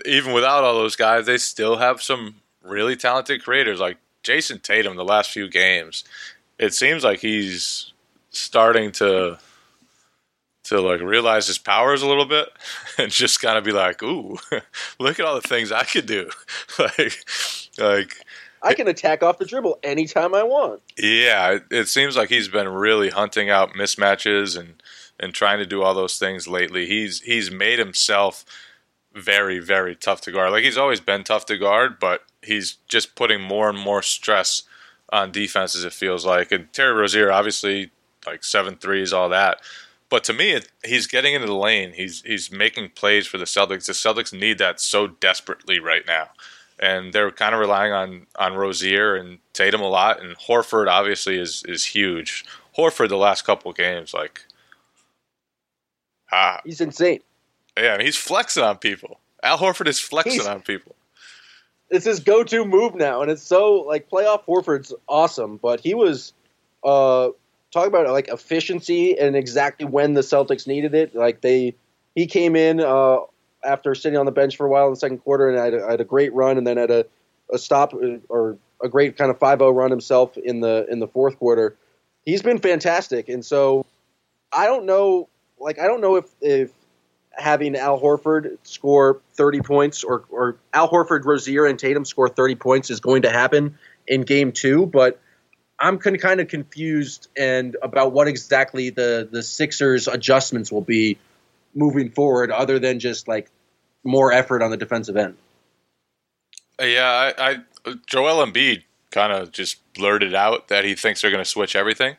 Even 0.06 0.32
without 0.32 0.62
all 0.62 0.74
those 0.74 0.96
guys, 0.96 1.26
they 1.26 1.38
still 1.38 1.76
have 1.76 2.00
some 2.00 2.36
really 2.62 2.94
talented 2.94 3.42
creators 3.42 3.80
like 3.80 3.96
Jayson 4.22 4.60
Tatum. 4.60 4.96
The 4.96 5.04
last 5.04 5.30
few 5.30 5.48
games, 5.48 6.04
it 6.62 6.72
seems 6.72 7.02
like 7.02 7.18
he's 7.18 7.92
starting 8.30 8.92
to 8.92 9.38
to 10.64 10.80
like 10.80 11.00
realize 11.00 11.48
his 11.48 11.58
powers 11.58 12.02
a 12.02 12.06
little 12.06 12.24
bit 12.24 12.48
and 12.98 13.10
just 13.10 13.42
kind 13.42 13.58
of 13.58 13.64
be 13.64 13.72
like, 13.72 14.02
"Ooh, 14.02 14.38
look 15.00 15.18
at 15.18 15.26
all 15.26 15.34
the 15.34 15.46
things 15.46 15.72
I 15.72 15.82
could 15.82 16.06
do!" 16.06 16.30
like, 16.78 17.24
like 17.78 18.14
I 18.62 18.74
can 18.74 18.86
attack 18.86 19.24
off 19.24 19.38
the 19.38 19.44
dribble 19.44 19.80
anytime 19.82 20.34
I 20.34 20.44
want. 20.44 20.80
yeah, 20.96 21.50
it, 21.50 21.64
it 21.70 21.88
seems 21.88 22.16
like 22.16 22.28
he's 22.28 22.48
been 22.48 22.68
really 22.68 23.10
hunting 23.10 23.50
out 23.50 23.74
mismatches 23.74 24.56
and 24.56 24.80
and 25.18 25.34
trying 25.34 25.58
to 25.58 25.66
do 25.66 25.82
all 25.82 25.94
those 25.94 26.16
things 26.16 26.46
lately. 26.46 26.86
He's 26.86 27.22
he's 27.22 27.50
made 27.50 27.80
himself 27.80 28.44
very 29.12 29.58
very 29.58 29.96
tough 29.96 30.20
to 30.22 30.32
guard. 30.32 30.52
Like 30.52 30.62
he's 30.62 30.78
always 30.78 31.00
been 31.00 31.24
tough 31.24 31.44
to 31.46 31.58
guard, 31.58 31.98
but 31.98 32.22
he's 32.40 32.76
just 32.86 33.16
putting 33.16 33.40
more 33.40 33.68
and 33.68 33.78
more 33.78 34.00
stress 34.00 34.62
on 35.12 35.30
defenses. 35.30 35.84
It 35.84 35.92
feels 35.92 36.24
like, 36.26 36.50
and 36.50 36.72
Terry 36.72 36.92
Rozier 36.94 37.30
obviously 37.30 37.90
like 38.26 38.42
seven 38.42 38.76
threes, 38.76 39.12
all 39.12 39.28
that. 39.28 39.60
But 40.08 40.24
to 40.24 40.32
me, 40.32 40.50
it, 40.52 40.68
he's 40.84 41.06
getting 41.06 41.34
into 41.34 41.46
the 41.46 41.54
lane. 41.54 41.92
He's 41.94 42.22
he's 42.22 42.50
making 42.50 42.90
plays 42.90 43.26
for 43.26 43.38
the 43.38 43.44
Celtics. 43.44 43.86
The 43.86 43.92
Celtics 43.92 44.32
need 44.38 44.58
that 44.58 44.80
so 44.80 45.06
desperately 45.06 45.78
right 45.78 46.02
now, 46.06 46.28
and 46.78 47.12
they're 47.12 47.30
kind 47.30 47.54
of 47.54 47.60
relying 47.60 47.92
on 47.92 48.26
on 48.36 48.54
Rozier 48.54 49.14
and 49.16 49.38
Tatum 49.54 49.80
a 49.80 49.88
lot. 49.88 50.22
And 50.22 50.36
Horford 50.36 50.88
obviously 50.88 51.38
is 51.38 51.62
is 51.66 51.84
huge. 51.86 52.44
Horford 52.76 53.08
the 53.08 53.16
last 53.16 53.44
couple 53.46 53.70
of 53.70 53.76
games, 53.76 54.12
like, 54.14 54.42
ah, 56.30 56.60
He's 56.64 56.80
insane. 56.80 57.20
yeah, 57.76 58.00
he's 58.00 58.16
flexing 58.16 58.62
on 58.62 58.78
people. 58.78 59.18
Al 59.42 59.58
Horford 59.58 59.88
is 59.88 59.98
flexing 60.00 60.32
He's- 60.34 60.46
on 60.46 60.60
people. 60.62 60.94
It's 61.92 62.06
his 62.06 62.20
go-to 62.20 62.64
move 62.64 62.94
now, 62.94 63.20
and 63.20 63.30
it's 63.30 63.42
so 63.42 63.74
like 63.82 64.08
playoff 64.08 64.44
Horford's 64.46 64.94
awesome. 65.08 65.58
But 65.58 65.78
he 65.78 65.94
was, 65.94 66.32
uh, 66.82 67.28
talk 67.70 67.86
about 67.86 68.08
like 68.08 68.28
efficiency 68.28 69.18
and 69.18 69.36
exactly 69.36 69.86
when 69.86 70.14
the 70.14 70.22
Celtics 70.22 70.66
needed 70.66 70.94
it. 70.94 71.14
Like 71.14 71.42
they, 71.42 71.74
he 72.14 72.26
came 72.26 72.56
in 72.56 72.80
uh, 72.80 73.18
after 73.62 73.94
sitting 73.94 74.18
on 74.18 74.24
the 74.24 74.32
bench 74.32 74.56
for 74.56 74.66
a 74.66 74.70
while 74.70 74.86
in 74.86 74.92
the 74.92 74.96
second 74.96 75.18
quarter 75.18 75.50
and 75.50 75.58
had 75.58 75.74
a, 75.74 75.86
had 75.86 76.00
a 76.00 76.04
great 76.04 76.32
run, 76.32 76.56
and 76.56 76.66
then 76.66 76.78
had 76.78 76.90
a, 76.90 77.04
a 77.52 77.58
stop 77.58 77.92
uh, 77.92 78.16
or 78.30 78.56
a 78.82 78.88
great 78.88 79.16
kind 79.18 79.30
of 79.30 79.38
5-0 79.38 79.74
run 79.74 79.90
himself 79.90 80.36
in 80.38 80.60
the 80.60 80.86
in 80.90 80.98
the 80.98 81.06
fourth 81.06 81.38
quarter. 81.38 81.76
He's 82.24 82.40
been 82.40 82.58
fantastic, 82.58 83.28
and 83.28 83.44
so 83.44 83.84
I 84.50 84.64
don't 84.64 84.86
know. 84.86 85.28
Like 85.60 85.78
I 85.78 85.86
don't 85.86 86.00
know 86.00 86.16
if 86.16 86.24
if 86.40 86.70
having 87.34 87.76
Al 87.76 88.00
Horford 88.00 88.58
score 88.62 89.20
30 89.34 89.60
points 89.60 90.04
or 90.04 90.24
or 90.30 90.56
Al 90.72 90.88
Horford, 90.88 91.24
Rozier, 91.24 91.66
and 91.66 91.78
Tatum 91.78 92.04
score 92.04 92.28
30 92.28 92.56
points 92.56 92.90
is 92.90 93.00
going 93.00 93.22
to 93.22 93.30
happen 93.30 93.78
in 94.06 94.22
Game 94.22 94.52
Two, 94.52 94.86
but 94.86 95.20
I'm 95.78 95.98
kind 95.98 96.40
of 96.40 96.48
confused 96.48 97.28
and 97.36 97.76
about 97.82 98.12
what 98.12 98.28
exactly 98.28 98.90
the 98.90 99.28
the 99.30 99.42
Sixers 99.42 100.08
adjustments 100.08 100.70
will 100.70 100.82
be 100.82 101.18
moving 101.74 102.10
forward, 102.10 102.50
other 102.50 102.78
than 102.78 103.00
just 103.00 103.28
like 103.28 103.50
more 104.04 104.32
effort 104.32 104.62
on 104.62 104.70
the 104.70 104.76
defensive 104.76 105.16
end. 105.16 105.36
Yeah, 106.80 107.32
I, 107.38 107.50
I 107.50 107.94
Joel 108.06 108.44
Embiid 108.46 108.82
kind 109.10 109.32
of 109.32 109.52
just 109.52 109.80
blurted 109.94 110.34
out 110.34 110.68
that 110.68 110.84
he 110.84 110.94
thinks 110.94 111.20
they're 111.22 111.30
going 111.30 111.44
to 111.44 111.48
switch 111.48 111.76
everything 111.76 112.16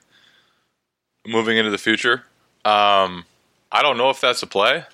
moving 1.25 1.57
into 1.57 1.71
the 1.71 1.77
future. 1.77 2.23
Um, 2.65 3.25
I 3.71 3.81
don't 3.81 3.97
know 3.97 4.09
if 4.09 4.21
that's 4.21 4.43
a 4.43 4.47
play 4.47 4.85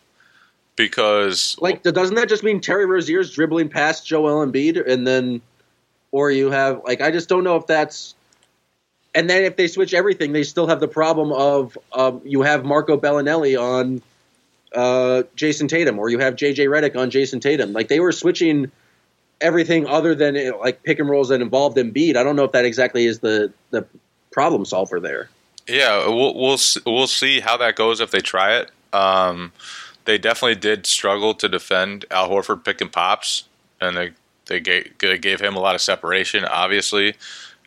because 0.80 1.58
like 1.60 1.84
doesn't 1.84 2.16
that 2.16 2.30
just 2.30 2.42
mean 2.42 2.62
Terry 2.62 2.86
Rozier's 2.86 3.32
dribbling 3.36 3.68
past 3.68 4.08
Joel 4.08 4.46
Embiid 4.46 4.90
and 4.90 5.06
then 5.06 5.42
or 6.12 6.32
you 6.32 6.52
have 6.52 6.82
like 6.86 7.02
I 7.02 7.12
just 7.12 7.28
don't 7.28 7.44
know 7.44 7.58
if 7.58 7.68
that's 7.68 8.16
and 9.14 9.30
then 9.30 9.44
if 9.44 9.58
they 9.58 9.68
switch 9.68 9.94
everything, 9.94 10.32
they 10.32 10.44
still 10.44 10.68
have 10.68 10.80
the 10.80 10.88
problem 10.88 11.34
of 11.34 11.78
um, 11.92 12.22
you 12.24 12.44
have 12.44 12.64
Marco 12.64 12.96
Belinelli 12.96 13.60
on 13.60 14.02
uh, 14.74 15.24
Jayson 15.36 15.68
Tatum, 15.68 16.00
or 16.00 16.10
you 16.10 16.20
have 16.20 16.36
JJ 16.36 16.70
Redick 16.70 16.96
on 16.96 17.10
Jayson 17.10 17.42
Tatum. 17.42 17.74
Like 17.74 17.90
they 17.90 18.00
were 18.00 18.14
switching 18.14 18.72
everything 19.42 19.86
other 19.86 20.16
than 20.16 20.54
like 20.60 20.84
pick 20.84 21.00
and 21.00 21.10
rolls 21.10 21.28
that 21.30 21.42
involved 21.42 21.76
Embiid. 21.76 22.16
I 22.16 22.24
don't 22.24 22.38
know 22.38 22.46
if 22.46 22.54
that 22.54 22.64
exactly 22.64 23.06
is 23.06 23.20
the 23.20 23.52
the 23.72 23.86
problem 24.32 24.64
solver 24.64 25.02
there. 25.02 25.30
Yeah, 25.68 26.08
we'll 26.08 26.36
we'll 26.36 26.60
we'll 26.86 27.08
see 27.08 27.42
how 27.42 27.58
that 27.58 27.76
goes 27.76 28.00
if 28.00 28.12
they 28.12 28.22
try 28.22 28.60
it. 28.60 28.72
Um, 28.94 29.52
they 30.06 30.18
definitely 30.18 30.60
did 30.60 30.86
struggle 30.86 31.34
to 31.36 31.48
defend 31.48 32.06
Al 32.12 32.30
Horford 32.30 32.64
pick 32.64 32.82
and 32.82 32.92
pops, 32.92 33.46
and 33.80 33.96
they 33.96 34.12
they 34.46 34.60
gave, 34.60 34.98
they 34.98 35.18
gave 35.18 35.40
him 35.40 35.56
a 35.56 35.60
lot 35.60 35.76
of 35.76 35.82
separation, 35.82 36.44
obviously. 36.44 37.16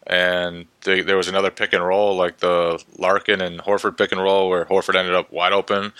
And 0.04 0.66
they, 0.84 1.00
there 1.00 1.16
was 1.16 1.28
another 1.28 1.52
pick 1.52 1.72
and 1.72 1.86
roll, 1.86 2.16
like 2.16 2.38
the 2.38 2.82
Larkin 2.98 3.40
and 3.40 3.60
Horford 3.60 3.96
pick 3.96 4.10
and 4.10 4.20
roll, 4.20 4.48
where 4.48 4.64
Horford 4.64 4.96
ended 4.96 5.14
up 5.14 5.32
wide 5.32 5.52
open, 5.52 5.92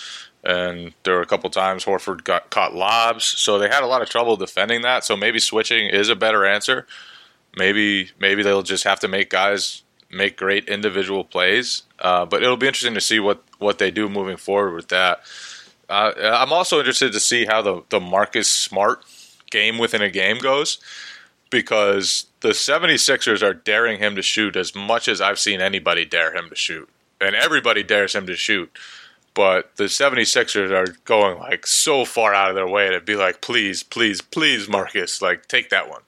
and 0.43 0.93
there 1.05 1.15
were 1.15 1.23
a 1.23 1.27
couple 1.27 1.49
times 1.51 1.85
Horford 1.85 2.25
got 2.25 2.51
caught 2.51 2.75
lobs, 2.75 3.25
so 3.25 3.59
they 3.59 3.69
had 3.69 3.85
a 3.85 3.87
lot 3.87 4.03
of 4.03 4.11
trouble 4.11 4.37
defending 4.37 4.83
that. 4.83 5.05
So 5.05 5.17
maybe 5.17 5.39
switching 5.39 5.87
is 5.87 6.09
a 6.09 6.17
better 6.17 6.45
answer. 6.45 6.87
Maybe 7.57 8.11
maybe 8.19 8.43
they'll 8.43 8.63
just 8.63 8.85
have 8.85 8.99
to 9.01 9.09
make 9.09 9.31
guys 9.31 9.83
make 10.11 10.37
great 10.37 10.69
individual 10.69 11.25
plays. 11.25 11.83
Uh, 11.99 12.27
but 12.27 12.43
it'll 12.43 12.57
be 12.57 12.67
interesting 12.67 12.95
to 12.95 13.01
see 13.01 13.21
what 13.21 13.43
what 13.59 13.79
they 13.79 13.91
do 13.91 14.09
moving 14.09 14.37
forward 14.37 14.75
with 14.75 14.89
that. 14.89 15.21
Uh, 15.93 16.37
I'm 16.41 16.53
also 16.53 16.79
interested 16.79 17.13
to 17.13 17.21
see 17.21 17.45
how 17.45 17.63
the 17.63 17.83
the 17.91 18.01
Marcus 18.01 18.51
Smart 18.51 19.05
game 19.51 19.79
within 19.79 20.03
a 20.03 20.11
game 20.11 20.39
goes 20.39 20.79
because 21.51 22.27
the 22.41 22.51
76ers 22.51 23.43
are 23.43 23.53
daring 23.53 23.99
him 23.99 24.17
to 24.17 24.23
shoot 24.23 24.57
as 24.57 24.75
much 24.75 25.07
as 25.07 25.21
I've 25.21 25.39
seen 25.39 25.61
anybody 25.61 26.07
dare 26.07 26.35
him 26.35 26.49
to 26.49 26.57
shoot. 26.57 26.89
And 27.21 27.37
everybody 27.37 27.83
dares 27.83 28.15
him 28.15 28.27
to 28.27 28.37
shoot 28.37 28.73
but 29.35 29.75
the 29.77 29.85
76ers 29.85 30.71
are 30.71 30.97
going 31.05 31.39
like 31.39 31.67
so 31.67 32.05
far 32.05 32.35
out 32.35 32.51
of 32.51 32.57
their 32.57 32.69
way 32.69 32.91
to 32.91 33.01
be 33.01 33.17
like 33.17 33.41
please 33.41 33.83
please 33.83 34.21
please 34.21 34.69
marcus 34.69 35.23
like 35.23 35.49
take 35.49 35.71
that 35.71 35.89
one 35.89 36.03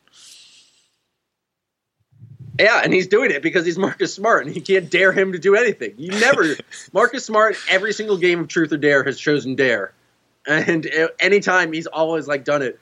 yeah 2.59 2.81
and 2.83 2.93
he's 2.93 3.07
doing 3.07 3.31
it 3.31 3.43
because 3.43 3.65
he's 3.65 3.79
marcus 3.79 4.15
smart 4.15 4.47
and 4.47 4.55
you 4.55 4.63
can't 4.63 4.91
dare 4.91 5.13
him 5.13 5.33
to 5.33 5.39
do 5.39 5.55
anything. 5.55 5.95
You 5.97 6.11
never 6.13 6.57
marcus 6.93 7.25
smart 7.25 7.57
every 7.69 7.93
single 7.93 8.17
game 8.17 8.41
of 8.41 8.49
truth 8.49 8.73
or 8.73 8.77
dare 8.77 9.05
has 9.05 9.19
chosen 9.19 9.55
dare. 9.55 9.93
And 10.47 10.87
anytime 11.19 11.73
he's 11.73 11.87
always 11.87 12.29
like 12.29 12.45
done 12.45 12.63
it. 12.63 12.79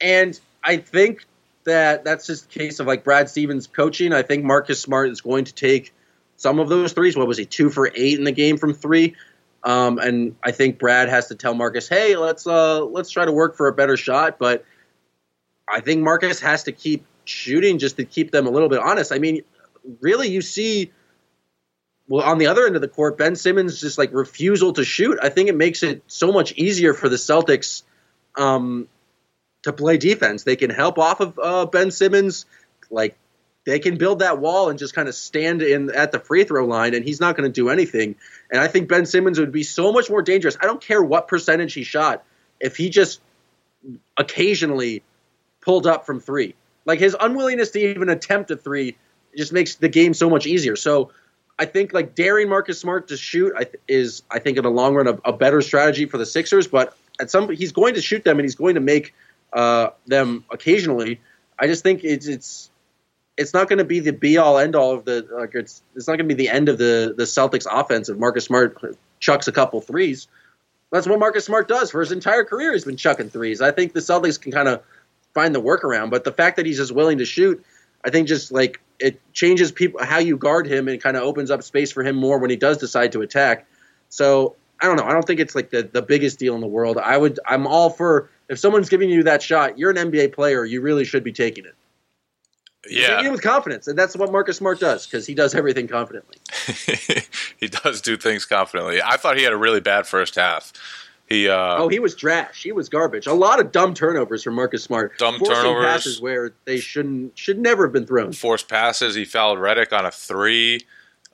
And 0.00 0.38
i 0.62 0.76
think 0.76 1.24
that 1.64 2.04
that's 2.04 2.26
just 2.26 2.46
a 2.46 2.48
case 2.48 2.80
of 2.80 2.86
like 2.86 3.04
brad 3.04 3.28
stevens 3.28 3.66
coaching. 3.66 4.12
I 4.12 4.22
think 4.22 4.44
marcus 4.44 4.80
smart 4.80 5.10
is 5.10 5.20
going 5.20 5.44
to 5.44 5.54
take 5.54 5.92
some 6.36 6.60
of 6.60 6.68
those 6.68 6.92
threes. 6.92 7.16
What 7.16 7.26
was 7.26 7.36
he 7.36 7.44
two 7.44 7.68
for 7.68 7.90
eight 7.94 8.18
in 8.18 8.24
the 8.24 8.32
game 8.32 8.56
from 8.56 8.72
three? 8.72 9.16
Um, 9.64 9.98
and 9.98 10.36
I 10.42 10.52
think 10.52 10.78
Brad 10.78 11.08
has 11.08 11.28
to 11.28 11.34
tell 11.34 11.52
Marcus, 11.52 11.88
"Hey, 11.88 12.16
let's 12.16 12.46
uh, 12.46 12.84
let's 12.84 13.10
try 13.10 13.24
to 13.24 13.32
work 13.32 13.56
for 13.56 13.68
a 13.68 13.72
better 13.72 13.96
shot." 13.96 14.38
But 14.38 14.64
I 15.68 15.80
think 15.80 16.02
Marcus 16.02 16.40
has 16.40 16.62
to 16.64 16.72
keep 16.72 17.04
shooting 17.28 17.78
just 17.78 17.96
to 17.96 18.04
keep 18.04 18.30
them 18.30 18.46
a 18.46 18.50
little 18.50 18.68
bit 18.68 18.80
honest. 18.80 19.12
I 19.12 19.18
mean, 19.18 19.42
really, 20.00 20.28
you 20.28 20.40
see, 20.40 20.92
well, 22.08 22.24
on 22.24 22.38
the 22.38 22.46
other 22.46 22.66
end 22.66 22.74
of 22.74 22.82
the 22.82 22.88
court, 22.88 23.18
Ben 23.18 23.36
Simmons 23.36 23.80
just 23.80 23.98
like 23.98 24.12
refusal 24.12 24.72
to 24.74 24.84
shoot. 24.84 25.18
I 25.22 25.28
think 25.28 25.48
it 25.48 25.56
makes 25.56 25.82
it 25.82 26.02
so 26.06 26.32
much 26.32 26.52
easier 26.52 26.94
for 26.94 27.08
the 27.08 27.16
Celtics 27.16 27.82
um, 28.36 28.88
to 29.62 29.72
play 29.72 29.98
defense. 29.98 30.44
They 30.44 30.56
can 30.56 30.70
help 30.70 30.98
off 30.98 31.20
of 31.20 31.38
uh, 31.42 31.66
Ben 31.66 31.90
Simmons, 31.90 32.46
like 32.90 33.16
they 33.64 33.78
can 33.78 33.98
build 33.98 34.20
that 34.20 34.38
wall 34.38 34.70
and 34.70 34.78
just 34.78 34.94
kind 34.94 35.08
of 35.08 35.14
stand 35.14 35.60
in 35.60 35.94
at 35.94 36.10
the 36.10 36.18
free 36.18 36.44
throw 36.44 36.64
line, 36.64 36.94
and 36.94 37.04
he's 37.04 37.20
not 37.20 37.36
going 37.36 37.48
to 37.48 37.52
do 37.52 37.68
anything. 37.68 38.16
And 38.50 38.60
I 38.60 38.68
think 38.68 38.88
Ben 38.88 39.04
Simmons 39.04 39.38
would 39.38 39.52
be 39.52 39.62
so 39.62 39.92
much 39.92 40.08
more 40.08 40.22
dangerous. 40.22 40.56
I 40.60 40.64
don't 40.64 40.80
care 40.80 41.02
what 41.02 41.28
percentage 41.28 41.74
he 41.74 41.82
shot 41.82 42.24
if 42.60 42.76
he 42.76 42.88
just 42.88 43.20
occasionally 44.16 45.02
pulled 45.60 45.86
up 45.86 46.06
from 46.06 46.20
three. 46.20 46.54
Like 46.88 47.00
his 47.00 47.14
unwillingness 47.20 47.70
to 47.72 47.80
even 47.80 48.08
attempt 48.08 48.50
a 48.50 48.56
three 48.56 48.96
just 49.36 49.52
makes 49.52 49.74
the 49.74 49.90
game 49.90 50.14
so 50.14 50.30
much 50.30 50.46
easier. 50.46 50.74
So 50.74 51.10
I 51.58 51.66
think 51.66 51.92
like 51.92 52.14
daring 52.14 52.48
Marcus 52.48 52.80
Smart 52.80 53.08
to 53.08 53.16
shoot 53.18 53.52
is 53.86 54.22
I 54.30 54.38
think 54.38 54.56
in 54.56 54.62
the 54.64 54.70
long 54.70 54.94
run 54.94 55.06
a, 55.06 55.18
a, 55.26 55.32
better 55.34 55.60
strategy 55.60 56.06
for 56.06 56.16
the 56.16 56.24
Sixers. 56.24 56.66
But 56.66 56.96
at 57.20 57.30
some 57.30 57.50
he's 57.50 57.72
going 57.72 57.94
to 57.94 58.00
shoot 58.00 58.24
them 58.24 58.38
and 58.38 58.44
he's 58.46 58.54
going 58.54 58.76
to 58.76 58.80
make 58.80 59.12
uh, 59.52 59.90
them 60.06 60.46
occasionally. 60.50 61.20
I 61.58 61.66
just 61.66 61.82
think 61.82 62.04
it's 62.04 62.26
it's 62.26 62.70
it's 63.36 63.52
not 63.52 63.68
going 63.68 63.80
to 63.80 63.84
be 63.84 64.00
the 64.00 64.14
be 64.14 64.38
all 64.38 64.56
end 64.56 64.74
all 64.74 64.94
of 64.94 65.04
the 65.04 65.28
like 65.30 65.54
it's 65.54 65.82
it's 65.94 66.08
not 66.08 66.16
going 66.16 66.26
to 66.26 66.34
be 66.34 66.42
the 66.42 66.48
end 66.48 66.70
of 66.70 66.78
the 66.78 67.12
the 67.14 67.24
Celtics 67.24 67.66
offense 67.70 68.08
if 68.08 68.16
Marcus 68.16 68.46
Smart 68.46 68.96
chucks 69.20 69.46
a 69.46 69.52
couple 69.52 69.82
threes. 69.82 70.26
That's 70.90 71.06
what 71.06 71.18
Marcus 71.18 71.44
Smart 71.44 71.68
does 71.68 71.90
for 71.90 72.00
his 72.00 72.12
entire 72.12 72.44
career. 72.44 72.72
He's 72.72 72.86
been 72.86 72.96
chucking 72.96 73.28
threes. 73.28 73.60
I 73.60 73.72
think 73.72 73.92
the 73.92 74.00
Celtics 74.00 74.40
can 74.40 74.52
kind 74.52 74.68
of 74.68 74.82
find 75.34 75.54
the 75.54 75.62
workaround, 75.62 76.10
but 76.10 76.24
the 76.24 76.32
fact 76.32 76.56
that 76.56 76.66
he's 76.66 76.78
just 76.78 76.92
willing 76.92 77.18
to 77.18 77.24
shoot, 77.24 77.64
I 78.04 78.10
think 78.10 78.28
just 78.28 78.52
like 78.52 78.80
it 78.98 79.20
changes 79.32 79.72
people 79.72 80.02
how 80.04 80.18
you 80.18 80.36
guard 80.36 80.66
him 80.66 80.88
and 80.88 81.00
kind 81.00 81.16
of 81.16 81.22
opens 81.22 81.50
up 81.50 81.62
space 81.62 81.92
for 81.92 82.02
him 82.02 82.16
more 82.16 82.38
when 82.38 82.50
he 82.50 82.56
does 82.56 82.78
decide 82.78 83.12
to 83.12 83.22
attack. 83.22 83.66
So 84.08 84.56
I 84.80 84.86
don't 84.86 84.96
know. 84.96 85.04
I 85.04 85.12
don't 85.12 85.26
think 85.26 85.40
it's 85.40 85.54
like 85.54 85.70
the, 85.70 85.82
the 85.82 86.02
biggest 86.02 86.38
deal 86.38 86.54
in 86.54 86.60
the 86.60 86.66
world. 86.66 86.98
I 86.98 87.16
would 87.16 87.38
I'm 87.46 87.66
all 87.66 87.90
for 87.90 88.30
if 88.48 88.58
someone's 88.58 88.88
giving 88.88 89.10
you 89.10 89.22
that 89.24 89.42
shot, 89.42 89.78
you're 89.78 89.90
an 89.90 89.96
NBA 89.96 90.32
player, 90.32 90.64
you 90.64 90.80
really 90.80 91.04
should 91.04 91.24
be 91.24 91.32
taking 91.32 91.64
it. 91.64 91.74
Yeah, 92.88 93.28
with 93.28 93.42
confidence, 93.42 93.88
and 93.88 93.98
that's 93.98 94.16
what 94.16 94.30
Marcus 94.32 94.56
Smart 94.56 94.80
does 94.80 95.04
because 95.04 95.26
he 95.26 95.34
does 95.34 95.54
everything 95.54 95.88
confidently. 95.88 96.36
he 97.58 97.66
does 97.66 98.00
do 98.00 98.16
things 98.16 98.46
confidently. 98.46 99.02
I 99.02 99.16
thought 99.16 99.36
he 99.36 99.42
had 99.42 99.52
a 99.52 99.58
really 99.58 99.80
bad 99.80 100.06
first 100.06 100.36
half. 100.36 100.72
He 101.28 101.46
uh, 101.46 101.76
oh, 101.76 101.88
he 101.88 101.98
was 101.98 102.14
trash. 102.14 102.62
He 102.62 102.72
was 102.72 102.88
garbage. 102.88 103.26
A 103.26 103.34
lot 103.34 103.60
of 103.60 103.70
dumb 103.70 103.92
turnovers 103.92 104.42
from 104.42 104.54
Marcus 104.54 104.82
Smart. 104.82 105.18
Dumb 105.18 105.38
turnovers, 105.38 105.84
passes 105.84 106.20
where 106.22 106.52
they 106.64 106.78
shouldn't 106.78 107.36
should 107.38 107.58
never 107.58 107.84
have 107.84 107.92
been 107.92 108.06
thrown. 108.06 108.32
Forced 108.32 108.66
passes. 108.66 109.14
He 109.14 109.26
fouled 109.26 109.58
Redick 109.58 109.92
on 109.92 110.06
a 110.06 110.10
three. 110.10 110.86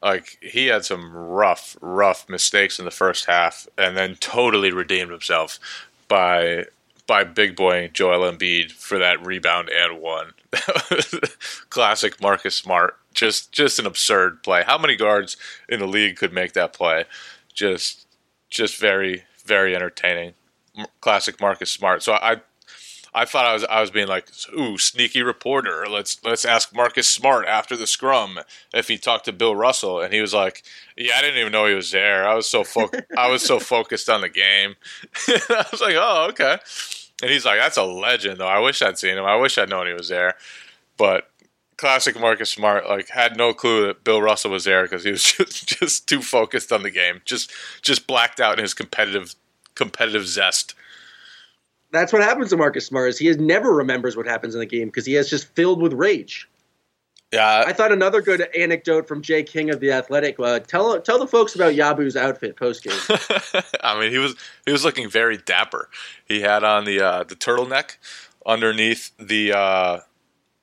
Like 0.03 0.37
he 0.43 0.67
had 0.67 0.85
some 0.85 1.13
rough, 1.13 1.77
rough 1.81 2.29
mistakes 2.29 2.81
in 2.81 2.85
the 2.85 2.91
first 2.91 3.27
half, 3.27 3.69
and 3.79 3.97
then 3.97 4.17
totally 4.17 4.73
redeemed 4.73 5.13
himself 5.13 5.61
by 6.09 6.65
by 7.07 7.23
big 7.23 7.55
boy 7.55 7.89
Joel 7.93 8.31
Embiid 8.31 8.73
for 8.73 8.99
that 8.99 9.25
rebound 9.25 9.71
and 9.71 10.01
one. 10.01 10.33
Classic 11.71 12.21
Marcus 12.21 12.57
Smart. 12.57 12.97
Just 13.15 13.53
just 13.53 13.79
an 13.79 13.87
absurd 13.87 14.43
play. 14.43 14.65
How 14.67 14.77
many 14.77 14.97
guards 14.97 15.37
in 15.69 15.79
the 15.79 15.87
league 15.87 16.17
could 16.17 16.33
make 16.33 16.53
that 16.55 16.73
play? 16.73 17.05
Just 17.53 18.09
just 18.51 18.77
very 18.77 19.23
very 19.45 19.75
entertaining. 19.75 20.35
Classic 21.01 21.41
Marcus 21.41 21.71
Smart. 21.71 22.03
So 22.03 22.15
I 22.15 22.41
I 23.15 23.25
thought 23.25 23.45
I 23.45 23.53
was 23.53 23.65
I 23.65 23.81
was 23.81 23.91
being 23.93 24.09
like, 24.09 24.29
ooh, 24.59 24.77
sneaky 24.77 25.23
reporter. 25.23 25.87
Let's 25.89 26.23
let's 26.25 26.45
ask 26.45 26.75
Marcus 26.75 27.09
Smart 27.09 27.47
after 27.47 27.77
the 27.77 27.87
scrum 27.87 28.41
if 28.73 28.89
he 28.89 28.99
talked 28.99 29.27
to 29.27 29.33
Bill 29.33 29.55
Russell, 29.55 30.01
and 30.01 30.13
he 30.13 30.21
was 30.21 30.35
like, 30.35 30.65
yeah, 30.97 31.13
I 31.17 31.21
didn't 31.23 31.39
even 31.39 31.53
know 31.53 31.67
he 31.67 31.75
was 31.75 31.93
there. 31.93 32.29
I 32.29 32.35
was 32.35 32.49
so 32.49 32.65
fo- 32.65 32.91
I 33.17 33.31
was 33.31 33.43
so 33.43 33.61
focused 33.61 34.09
on 34.09 34.21
the 34.21 34.29
game. 34.29 34.75
I 35.29 35.65
was 35.71 35.81
like, 35.81 35.95
oh, 35.97 36.27
okay. 36.31 36.59
And 37.23 37.31
he's 37.31 37.45
like, 37.45 37.61
that's 37.61 37.77
a 37.77 37.85
legend, 37.85 38.39
though. 38.41 38.49
I 38.49 38.59
wish 38.59 38.83
I'd 38.83 38.99
seen 38.99 39.17
him. 39.17 39.25
I 39.25 39.37
wish 39.37 39.57
I'd 39.57 39.71
known 39.71 39.87
he 39.87 39.93
was 39.93 40.09
there. 40.09 40.35
But 40.97 41.31
classic 41.77 42.19
Marcus 42.19 42.51
Smart. 42.51 42.89
Like 42.89 43.09
had 43.09 43.37
no 43.37 43.53
clue 43.55 43.87
that 43.87 44.05
Bill 44.05 44.23
Russell 44.23 44.51
was 44.51 44.65
there 44.65 44.83
because 44.85 45.05
he 45.05 45.11
was 45.11 45.25
just 45.33 45.67
just 45.67 46.09
too 46.09 46.23
focused 46.23 46.73
on 46.73 46.83
the 46.83 46.91
game. 46.91 47.21
Just 47.25 47.51
just 47.83 48.07
blacked 48.07 48.41
out 48.41 48.59
in 48.59 48.63
his 48.63 48.75
competitive 48.75 49.35
competitive 49.75 50.27
zest. 50.27 50.75
That's 51.93 52.13
what 52.13 52.23
happens 52.23 52.51
to 52.51 52.57
Marcus 52.57 52.87
Smart. 52.87 53.11
Is 53.11 53.19
he 53.19 53.27
has 53.27 53.39
never 53.39 53.73
remembers 53.73 54.17
what 54.17 54.27
happens 54.27 54.55
in 54.55 54.61
the 54.61 54.67
game 54.67 54.89
because 54.89 55.07
he 55.07 55.17
is 55.17 55.31
just 55.31 55.47
filled 55.55 55.81
with 55.81 55.93
rage. 55.93 56.49
Yeah, 57.33 57.65
I 57.67 57.73
thought 57.73 57.91
another 57.91 58.23
good 58.23 58.43
anecdote 58.57 59.09
from 59.09 59.21
Jay 59.21 59.43
King 59.43 59.71
of 59.71 59.81
the 59.81 59.91
Athletic. 59.91 60.39
Uh, 60.39 60.61
tell 60.61 61.01
tell 61.01 61.19
the 61.19 61.27
folks 61.27 61.57
about 61.57 61.75
Yabu's 61.75 62.17
outfit 62.17 62.57
post 62.57 62.85
game. 62.85 62.95
I 63.83 63.99
mean, 63.99 64.13
he 64.13 64.19
was 64.19 64.37
he 64.65 64.71
was 64.71 64.85
looking 64.85 65.11
very 65.11 65.39
dapper. 65.39 65.89
He 66.27 66.43
had 66.43 66.63
on 66.63 66.85
the 66.85 67.01
uh, 67.01 67.25
the 67.25 67.35
turtleneck 67.35 67.97
underneath 68.47 69.11
the 69.19 69.53
uh, 69.53 70.01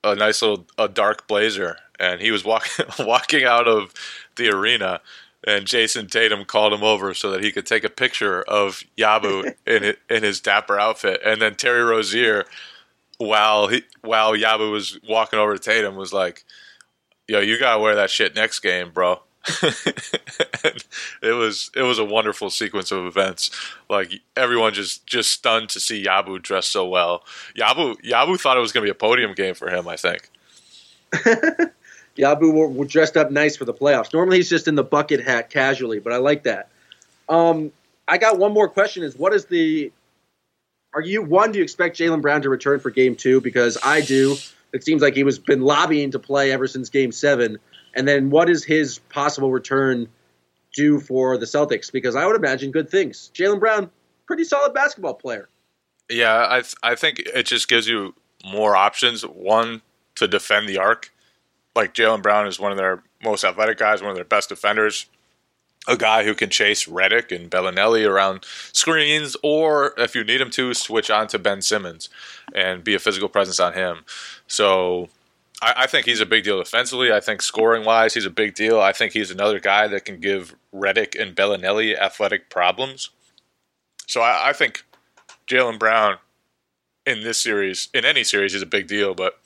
a 0.03 0.15
nice 0.15 0.41
little 0.41 0.65
a 0.77 0.87
dark 0.87 1.27
blazer, 1.27 1.77
and 1.99 2.21
he 2.21 2.31
was 2.31 2.43
walking 2.43 2.85
walking 2.99 3.43
out 3.43 3.67
of 3.67 3.93
the 4.35 4.49
arena. 4.49 5.01
And 5.45 5.65
Jayson 5.65 6.07
Tatum 6.07 6.45
called 6.45 6.71
him 6.71 6.83
over 6.83 7.15
so 7.15 7.31
that 7.31 7.43
he 7.43 7.51
could 7.51 7.65
take 7.65 7.83
a 7.83 7.89
picture 7.89 8.43
of 8.43 8.83
Yabu 8.95 9.55
in 9.65 9.83
it, 9.83 9.99
in 10.07 10.21
his 10.21 10.39
dapper 10.39 10.79
outfit. 10.79 11.19
And 11.25 11.41
then 11.41 11.55
Terry 11.55 11.81
Rozier, 11.81 12.45
while 13.17 13.67
he 13.67 13.83
while 14.01 14.33
Yabu 14.33 14.71
was 14.71 14.99
walking 15.07 15.39
over 15.39 15.53
to 15.53 15.59
Tatum, 15.59 15.95
was 15.95 16.13
like, 16.13 16.45
"Yo, 17.27 17.39
you 17.39 17.59
gotta 17.59 17.79
wear 17.79 17.95
that 17.95 18.11
shit 18.11 18.35
next 18.35 18.59
game, 18.59 18.91
bro." 18.91 19.21
it 21.21 21.35
was 21.35 21.71
it 21.75 21.81
was 21.81 21.97
a 21.97 22.05
wonderful 22.05 22.49
sequence 22.49 22.91
of 22.91 23.05
events. 23.05 23.49
Like 23.89 24.13
everyone 24.35 24.73
just 24.73 25.07
just 25.07 25.31
stunned 25.31 25.69
to 25.69 25.79
see 25.79 26.03
Yabu 26.05 26.41
dressed 26.41 26.71
so 26.71 26.87
well. 26.87 27.23
Yabu 27.57 27.95
Yabu 28.01 28.39
thought 28.39 28.57
it 28.57 28.59
was 28.59 28.71
going 28.71 28.83
to 28.83 28.87
be 28.87 28.91
a 28.91 28.95
podium 28.95 29.33
game 29.33 29.55
for 29.55 29.69
him. 29.69 29.87
I 29.87 29.95
think. 29.95 30.29
Yabu 32.17 32.53
were, 32.53 32.67
were 32.67 32.85
dressed 32.85 33.17
up 33.17 33.31
nice 33.31 33.55
for 33.55 33.65
the 33.65 33.73
playoffs. 33.73 34.13
Normally 34.13 34.37
he's 34.37 34.49
just 34.49 34.67
in 34.67 34.75
the 34.75 34.83
bucket 34.83 35.23
hat 35.23 35.49
casually, 35.49 35.99
but 35.99 36.13
I 36.13 36.17
like 36.17 36.43
that. 36.43 36.69
Um, 37.27 37.71
I 38.07 38.17
got 38.17 38.37
one 38.37 38.53
more 38.53 38.69
question: 38.69 39.03
Is 39.03 39.17
what 39.17 39.33
is 39.33 39.45
the? 39.45 39.91
Are 40.93 41.01
you 41.01 41.23
one? 41.23 41.51
Do 41.51 41.57
you 41.57 41.63
expect 41.63 41.97
Jaylen 41.97 42.21
Brown 42.21 42.43
to 42.43 42.49
return 42.49 42.79
for 42.79 42.91
Game 42.91 43.15
Two? 43.15 43.41
Because 43.41 43.77
I 43.83 44.01
do. 44.01 44.35
It 44.73 44.83
seems 44.83 45.01
like 45.01 45.15
he 45.15 45.23
was 45.23 45.39
been 45.39 45.61
lobbying 45.61 46.11
to 46.11 46.19
play 46.19 46.51
ever 46.51 46.67
since 46.67 46.89
Game 46.89 47.11
Seven. 47.11 47.57
And 47.95 48.07
then 48.07 48.29
what 48.29 48.49
is 48.49 48.63
his 48.63 48.99
possible 49.09 49.51
return 49.51 50.07
do 50.73 50.99
for 50.99 51.37
the 51.37 51.45
Celtics? 51.45 51.91
Because 51.91 52.15
I 52.15 52.25
would 52.25 52.35
imagine 52.35 52.71
good 52.71 52.89
things. 52.89 53.31
Jaylen 53.33 53.59
Brown, 53.59 53.89
pretty 54.25 54.43
solid 54.43 54.73
basketball 54.73 55.15
player. 55.15 55.49
Yeah, 56.09 56.45
I 56.49 56.61
th- 56.61 56.75
I 56.83 56.95
think 56.95 57.19
it 57.19 57.43
just 57.43 57.67
gives 57.67 57.87
you 57.87 58.13
more 58.45 58.75
options. 58.75 59.23
One 59.23 59.81
to 60.15 60.27
defend 60.27 60.67
the 60.67 60.77
arc, 60.77 61.11
like 61.75 61.93
Jaylen 61.93 62.21
Brown 62.21 62.47
is 62.47 62.59
one 62.59 62.71
of 62.71 62.77
their 62.77 63.03
most 63.23 63.43
athletic 63.43 63.77
guys, 63.77 64.01
one 64.01 64.11
of 64.11 64.15
their 64.15 64.25
best 64.25 64.49
defenders. 64.49 65.05
A 65.87 65.97
guy 65.97 66.23
who 66.25 66.35
can 66.35 66.51
chase 66.51 66.85
Redick 66.85 67.35
and 67.35 67.49
Belinelli 67.49 68.07
around 68.07 68.45
screens, 68.71 69.35
or 69.41 69.93
if 69.97 70.13
you 70.13 70.23
need 70.23 70.39
him 70.39 70.51
to, 70.51 70.75
switch 70.75 71.09
on 71.09 71.27
to 71.29 71.39
Ben 71.39 71.63
Simmons 71.63 72.07
and 72.53 72.83
be 72.83 72.93
a 72.93 72.99
physical 72.99 73.27
presence 73.27 73.59
on 73.59 73.73
him. 73.73 74.05
So 74.45 75.09
I, 75.61 75.73
I 75.77 75.87
think 75.87 76.05
he's 76.05 76.19
a 76.19 76.25
big 76.25 76.43
deal 76.43 76.57
defensively. 76.57 77.11
I 77.11 77.19
think 77.19 77.41
scoring 77.41 77.85
wise, 77.85 78.13
he's 78.13 78.25
a 78.25 78.31
big 78.31 78.55
deal. 78.55 78.79
I 78.79 78.91
think 78.91 79.13
he's 79.13 79.31
another 79.31 79.59
guy 79.59 79.87
that 79.87 80.05
can 80.05 80.19
give 80.19 80.55
Redick 80.73 81.19
and 81.19 81.35
Belinelli 81.35 81.97
athletic 81.97 82.49
problems. 82.49 83.09
So 84.07 84.21
I, 84.21 84.49
I 84.49 84.53
think 84.53 84.83
Jaylen 85.47 85.79
Brown 85.79 86.17
in 87.05 87.23
this 87.23 87.41
series, 87.41 87.89
in 87.93 88.05
any 88.05 88.23
series, 88.23 88.53
is 88.53 88.61
a 88.61 88.67
big 88.67 88.87
deal. 88.87 89.13
But 89.13 89.39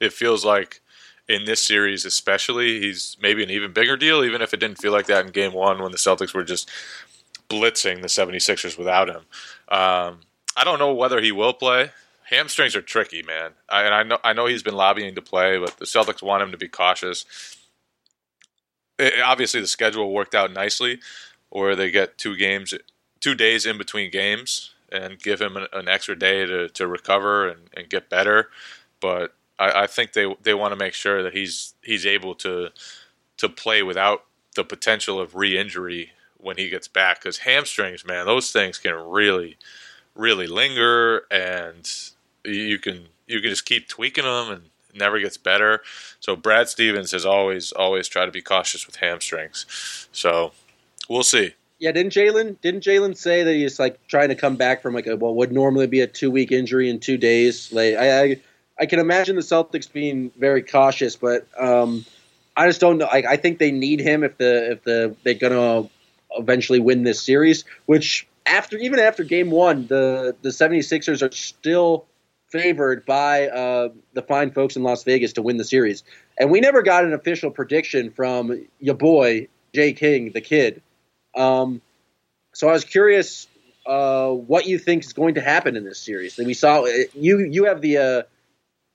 it 0.00 0.12
feels 0.12 0.44
like 0.44 0.80
in 1.28 1.44
this 1.44 1.64
series, 1.64 2.04
especially, 2.04 2.80
he's 2.80 3.16
maybe 3.20 3.42
an 3.42 3.50
even 3.50 3.72
bigger 3.72 3.96
deal, 3.96 4.24
even 4.24 4.42
if 4.42 4.52
it 4.52 4.60
didn't 4.60 4.78
feel 4.78 4.92
like 4.92 5.06
that 5.06 5.26
in 5.26 5.32
game 5.32 5.52
one 5.52 5.82
when 5.82 5.92
the 5.92 5.98
Celtics 5.98 6.34
were 6.34 6.44
just 6.44 6.70
blitzing 7.48 8.00
the 8.00 8.08
76ers 8.08 8.78
without 8.78 9.08
him. 9.08 9.22
Um, 9.68 10.20
I 10.56 10.64
don't 10.64 10.78
know 10.78 10.92
whether 10.92 11.20
he 11.20 11.32
will 11.32 11.52
play. 11.52 11.90
Hamstrings 12.32 12.74
are 12.74 12.82
tricky, 12.82 13.22
man. 13.22 13.50
I, 13.68 13.82
and 13.82 13.94
I 13.94 14.02
know 14.02 14.18
I 14.24 14.32
know 14.32 14.46
he's 14.46 14.62
been 14.62 14.74
lobbying 14.74 15.14
to 15.14 15.22
play, 15.22 15.58
but 15.58 15.76
the 15.76 15.84
Celtics 15.84 16.22
want 16.22 16.42
him 16.42 16.50
to 16.50 16.56
be 16.56 16.66
cautious. 16.66 17.26
It, 18.98 19.20
obviously, 19.22 19.60
the 19.60 19.66
schedule 19.66 20.12
worked 20.12 20.34
out 20.34 20.50
nicely, 20.50 21.00
where 21.50 21.76
they 21.76 21.90
get 21.90 22.16
two 22.16 22.34
games, 22.36 22.72
two 23.20 23.34
days 23.34 23.66
in 23.66 23.76
between 23.76 24.10
games, 24.10 24.72
and 24.90 25.18
give 25.18 25.42
him 25.42 25.58
an, 25.58 25.66
an 25.74 25.88
extra 25.88 26.18
day 26.18 26.46
to, 26.46 26.70
to 26.70 26.86
recover 26.86 27.48
and, 27.48 27.68
and 27.76 27.90
get 27.90 28.08
better. 28.08 28.48
But 28.98 29.34
I, 29.58 29.82
I 29.82 29.86
think 29.86 30.14
they 30.14 30.34
they 30.42 30.54
want 30.54 30.72
to 30.72 30.76
make 30.76 30.94
sure 30.94 31.22
that 31.22 31.34
he's 31.34 31.74
he's 31.82 32.06
able 32.06 32.34
to 32.36 32.70
to 33.36 33.48
play 33.50 33.82
without 33.82 34.24
the 34.54 34.64
potential 34.64 35.20
of 35.20 35.34
re-injury 35.34 36.12
when 36.38 36.56
he 36.56 36.70
gets 36.70 36.88
back. 36.88 37.20
Because 37.20 37.38
hamstrings, 37.38 38.06
man, 38.06 38.24
those 38.24 38.50
things 38.52 38.78
can 38.78 38.94
really 38.94 39.58
really 40.14 40.46
linger 40.46 41.24
and 41.30 41.90
you 42.44 42.78
can 42.78 43.06
you 43.26 43.40
can 43.40 43.50
just 43.50 43.64
keep 43.64 43.88
tweaking 43.88 44.24
them 44.24 44.50
and 44.50 44.62
never 44.94 45.18
gets 45.18 45.36
better. 45.36 45.82
So 46.20 46.36
Brad 46.36 46.68
Stevens 46.68 47.12
has 47.12 47.24
always 47.24 47.72
always 47.72 48.08
tried 48.08 48.26
to 48.26 48.32
be 48.32 48.42
cautious 48.42 48.86
with 48.86 48.96
hamstrings. 48.96 50.08
So 50.12 50.52
we'll 51.08 51.22
see. 51.22 51.54
Yeah, 51.78 51.92
didn't 51.92 52.12
Jaylen 52.12 52.60
didn't 52.60 52.84
Jaylen 52.84 53.16
say 53.16 53.42
that 53.42 53.52
he's 53.52 53.80
like 53.80 54.06
trying 54.06 54.28
to 54.28 54.36
come 54.36 54.56
back 54.56 54.82
from 54.82 54.94
like 54.94 55.06
a 55.06 55.16
what 55.16 55.34
would 55.34 55.52
normally 55.52 55.86
be 55.86 56.00
a 56.00 56.06
two 56.06 56.30
week 56.30 56.52
injury 56.52 56.88
in 56.88 57.00
two 57.00 57.16
days? 57.16 57.72
Like 57.72 57.96
I, 57.96 58.22
I 58.22 58.40
I 58.78 58.86
can 58.86 58.98
imagine 59.00 59.36
the 59.36 59.42
Celtics 59.42 59.90
being 59.90 60.30
very 60.38 60.62
cautious, 60.62 61.16
but 61.16 61.46
um, 61.58 62.04
I 62.56 62.66
just 62.66 62.80
don't 62.80 62.98
know. 62.98 63.06
I, 63.06 63.24
I 63.30 63.36
think 63.36 63.58
they 63.58 63.70
need 63.70 64.00
him 64.00 64.22
if 64.24 64.38
the 64.38 64.72
if 64.72 64.84
the 64.84 65.16
they're 65.24 65.34
gonna 65.34 65.88
eventually 66.36 66.80
win 66.80 67.02
this 67.02 67.20
series. 67.20 67.64
Which 67.86 68.28
after 68.46 68.76
even 68.78 68.98
after 68.98 69.24
game 69.24 69.50
one, 69.50 69.86
the 69.88 70.36
the 70.42 70.50
76ers 70.50 71.22
are 71.22 71.32
still 71.32 72.06
favored 72.52 73.04
by 73.06 73.48
uh, 73.48 73.88
the 74.12 74.22
fine 74.22 74.52
folks 74.52 74.76
in 74.76 74.82
Las 74.82 75.02
Vegas 75.02 75.32
to 75.32 75.42
win 75.42 75.56
the 75.56 75.64
series. 75.64 76.04
And 76.38 76.50
we 76.50 76.60
never 76.60 76.82
got 76.82 77.04
an 77.04 77.14
official 77.14 77.50
prediction 77.50 78.10
from 78.10 78.66
your 78.78 78.94
boy 78.94 79.48
Jay 79.74 79.94
King, 79.94 80.32
the 80.32 80.42
kid. 80.42 80.82
Um, 81.34 81.80
so 82.52 82.68
I 82.68 82.72
was 82.72 82.84
curious 82.84 83.48
uh, 83.86 84.28
what 84.28 84.66
you 84.66 84.78
think 84.78 85.04
is 85.04 85.12
going 85.14 85.34
to 85.34 85.40
happen 85.40 85.76
in 85.76 85.84
this 85.84 85.98
series. 85.98 86.38
And 86.38 86.46
we 86.46 86.54
saw 86.54 86.84
you 87.14 87.40
you 87.40 87.64
have 87.64 87.80
the 87.80 87.96
uh, 87.96 88.22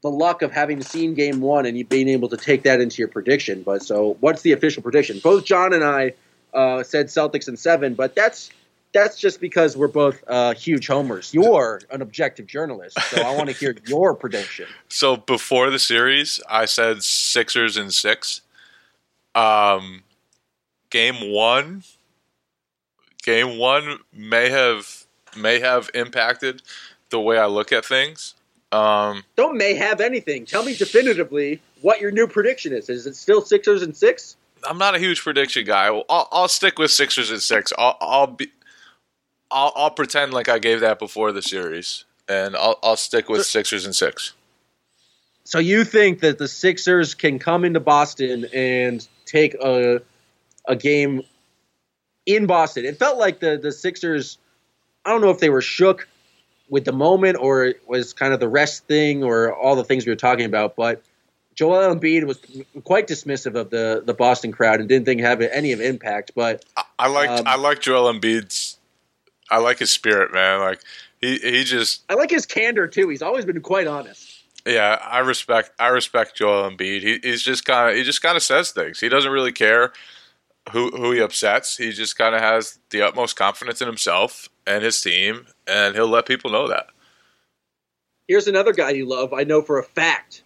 the 0.03 0.09
luck 0.09 0.43
of 0.43 0.51
having 0.51 0.81
seen 0.81 1.15
Game 1.15 1.41
One 1.41 1.65
and 1.65 1.77
you 1.77 1.83
being 1.83 2.07
able 2.07 2.29
to 2.29 2.37
take 2.37 2.63
that 2.63 2.79
into 2.79 3.01
your 3.01 3.07
prediction. 3.07 3.63
But 3.63 3.83
so, 3.83 4.17
what's 4.19 4.43
the 4.43 4.51
official 4.51 4.83
prediction? 4.83 5.19
Both 5.23 5.45
John 5.45 5.73
and 5.73 5.83
I 5.83 6.13
uh, 6.53 6.83
said 6.83 7.07
Celtics 7.07 7.47
in 7.47 7.57
seven, 7.57 7.95
but 7.95 8.15
that's 8.15 8.51
that's 8.93 9.17
just 9.19 9.39
because 9.39 9.75
we're 9.77 9.87
both 9.87 10.23
uh, 10.27 10.53
huge 10.53 10.87
homers. 10.87 11.33
You're 11.33 11.81
an 11.91 12.01
objective 12.01 12.47
journalist, 12.47 12.99
so 13.09 13.21
I 13.21 13.35
want 13.35 13.49
to 13.49 13.55
hear 13.55 13.75
your 13.85 14.15
prediction. 14.15 14.67
So 14.89 15.17
before 15.17 15.69
the 15.69 15.79
series, 15.79 16.39
I 16.49 16.65
said 16.65 17.03
Sixers 17.03 17.77
in 17.77 17.91
six. 17.91 18.41
Um, 19.35 20.03
game 20.89 21.31
one, 21.31 21.83
game 23.23 23.57
one 23.57 23.99
may 24.11 24.49
have 24.49 25.05
may 25.35 25.59
have 25.59 25.89
impacted 25.93 26.61
the 27.09 27.19
way 27.19 27.37
I 27.37 27.45
look 27.45 27.71
at 27.71 27.85
things. 27.85 28.33
Um, 28.71 29.23
Don't 29.35 29.57
may 29.57 29.75
have 29.75 30.01
anything. 30.01 30.45
Tell 30.45 30.63
me 30.63 30.75
definitively 30.75 31.61
what 31.81 32.01
your 32.01 32.11
new 32.11 32.27
prediction 32.27 32.73
is. 32.73 32.89
Is 32.89 33.05
it 33.05 33.15
still 33.15 33.41
Sixers 33.41 33.81
and 33.81 33.95
six? 33.95 34.35
I'm 34.67 34.77
not 34.77 34.95
a 34.95 34.99
huge 34.99 35.21
prediction 35.21 35.65
guy. 35.65 35.85
I'll, 35.85 36.27
I'll 36.31 36.47
stick 36.47 36.79
with 36.79 36.91
Sixers 36.91 37.31
and 37.31 37.41
six. 37.41 37.71
I'll, 37.77 37.97
I'll 38.01 38.27
be 38.27 38.51
I'll, 39.51 39.71
I'll 39.75 39.91
pretend 39.91 40.33
like 40.33 40.49
I 40.49 40.59
gave 40.59 40.81
that 40.81 40.99
before 40.99 41.31
the 41.31 41.41
series, 41.41 42.05
and 42.27 42.55
I'll 42.55 42.79
I'll 42.83 42.97
stick 42.97 43.29
with 43.29 43.45
Sixers 43.45 43.85
and 43.85 43.95
six. 43.95 44.33
So 45.43 45.59
you 45.59 45.85
think 45.85 46.19
that 46.19 46.37
the 46.37 46.47
Sixers 46.47 47.15
can 47.15 47.39
come 47.39 47.63
into 47.63 47.79
Boston 47.79 48.45
and 48.53 49.07
take 49.25 49.53
a 49.55 50.01
a 50.67 50.75
game 50.75 51.23
in 52.25 52.45
Boston? 52.45 52.85
It 52.85 52.99
felt 52.99 53.17
like 53.17 53.39
the 53.39 53.57
the 53.57 53.71
Sixers. 53.71 54.37
I 55.05 55.11
don't 55.11 55.21
know 55.21 55.29
if 55.29 55.39
they 55.39 55.49
were 55.49 55.61
shook 55.61 56.07
with 56.69 56.83
the 56.83 56.91
moment 56.91 57.37
or 57.39 57.63
it 57.63 57.81
was 57.87 58.11
kind 58.11 58.33
of 58.33 58.41
the 58.41 58.49
rest 58.49 58.85
thing 58.87 59.23
or 59.23 59.55
all 59.55 59.77
the 59.77 59.85
things 59.85 60.05
we 60.05 60.11
were 60.11 60.17
talking 60.17 60.45
about, 60.45 60.75
but 60.75 61.01
Joel 61.55 61.95
Embiid 61.95 62.25
was 62.25 62.37
quite 62.83 63.07
dismissive 63.07 63.55
of 63.55 63.69
the 63.69 64.03
the 64.05 64.13
Boston 64.13 64.51
crowd 64.51 64.79
and 64.79 64.87
didn't 64.87 65.05
think 65.05 65.21
have 65.21 65.41
any 65.41 65.71
of 65.71 65.81
impact. 65.81 66.31
But 66.35 66.65
I, 66.75 66.83
I 66.99 67.07
like 67.07 67.29
Um, 67.29 67.43
I 67.47 67.55
like 67.55 67.79
Joel 67.79 68.13
Embiid's. 68.13 68.76
I 69.49 69.59
like 69.59 69.79
his 69.79 69.91
spirit, 69.91 70.33
man. 70.33 70.59
Like 70.59 70.81
he 71.21 71.37
he 71.37 71.63
just 71.63 72.03
I 72.09 72.15
like 72.15 72.29
his 72.29 72.45
candor 72.45 72.87
too. 72.87 73.09
He's 73.09 73.21
always 73.21 73.45
been 73.45 73.61
quite 73.61 73.87
honest. 73.87 74.43
yeah. 74.65 74.99
I 75.01 75.19
respect 75.19 75.71
I 75.79 75.87
respect 75.87 76.35
Joel 76.35 76.69
Embiid. 76.69 77.01
He, 77.01 77.19
he's 77.23 77.41
just 77.41 77.65
kind 77.65 77.89
of 77.91 77.95
he 77.97 78.03
just 78.03 78.21
kind 78.21 78.35
of 78.37 78.43
says 78.43 78.71
things. 78.71 78.99
He 78.99 79.09
doesn't 79.09 79.31
really 79.31 79.51
care 79.51 79.93
who 80.71 80.89
who 80.91 81.11
he 81.11 81.21
upsets. 81.21 81.77
He 81.77 81.91
just 81.91 82.17
kind 82.17 82.35
of 82.35 82.41
has 82.41 82.79
the 82.89 83.01
utmost 83.01 83.35
confidence 83.35 83.81
in 83.81 83.87
himself 83.87 84.49
and 84.65 84.83
his 84.83 84.99
team, 84.99 85.47
and 85.65 85.95
he'll 85.95 86.09
let 86.09 86.25
people 86.25 86.51
know 86.51 86.67
that. 86.67 86.87
Here's 88.27 88.47
another 88.47 88.73
guy 88.73 88.89
you 88.89 89.07
love. 89.07 89.31
I 89.33 89.43
know 89.45 89.61
for 89.61 89.79
a 89.79 89.83
fact. 89.83 90.43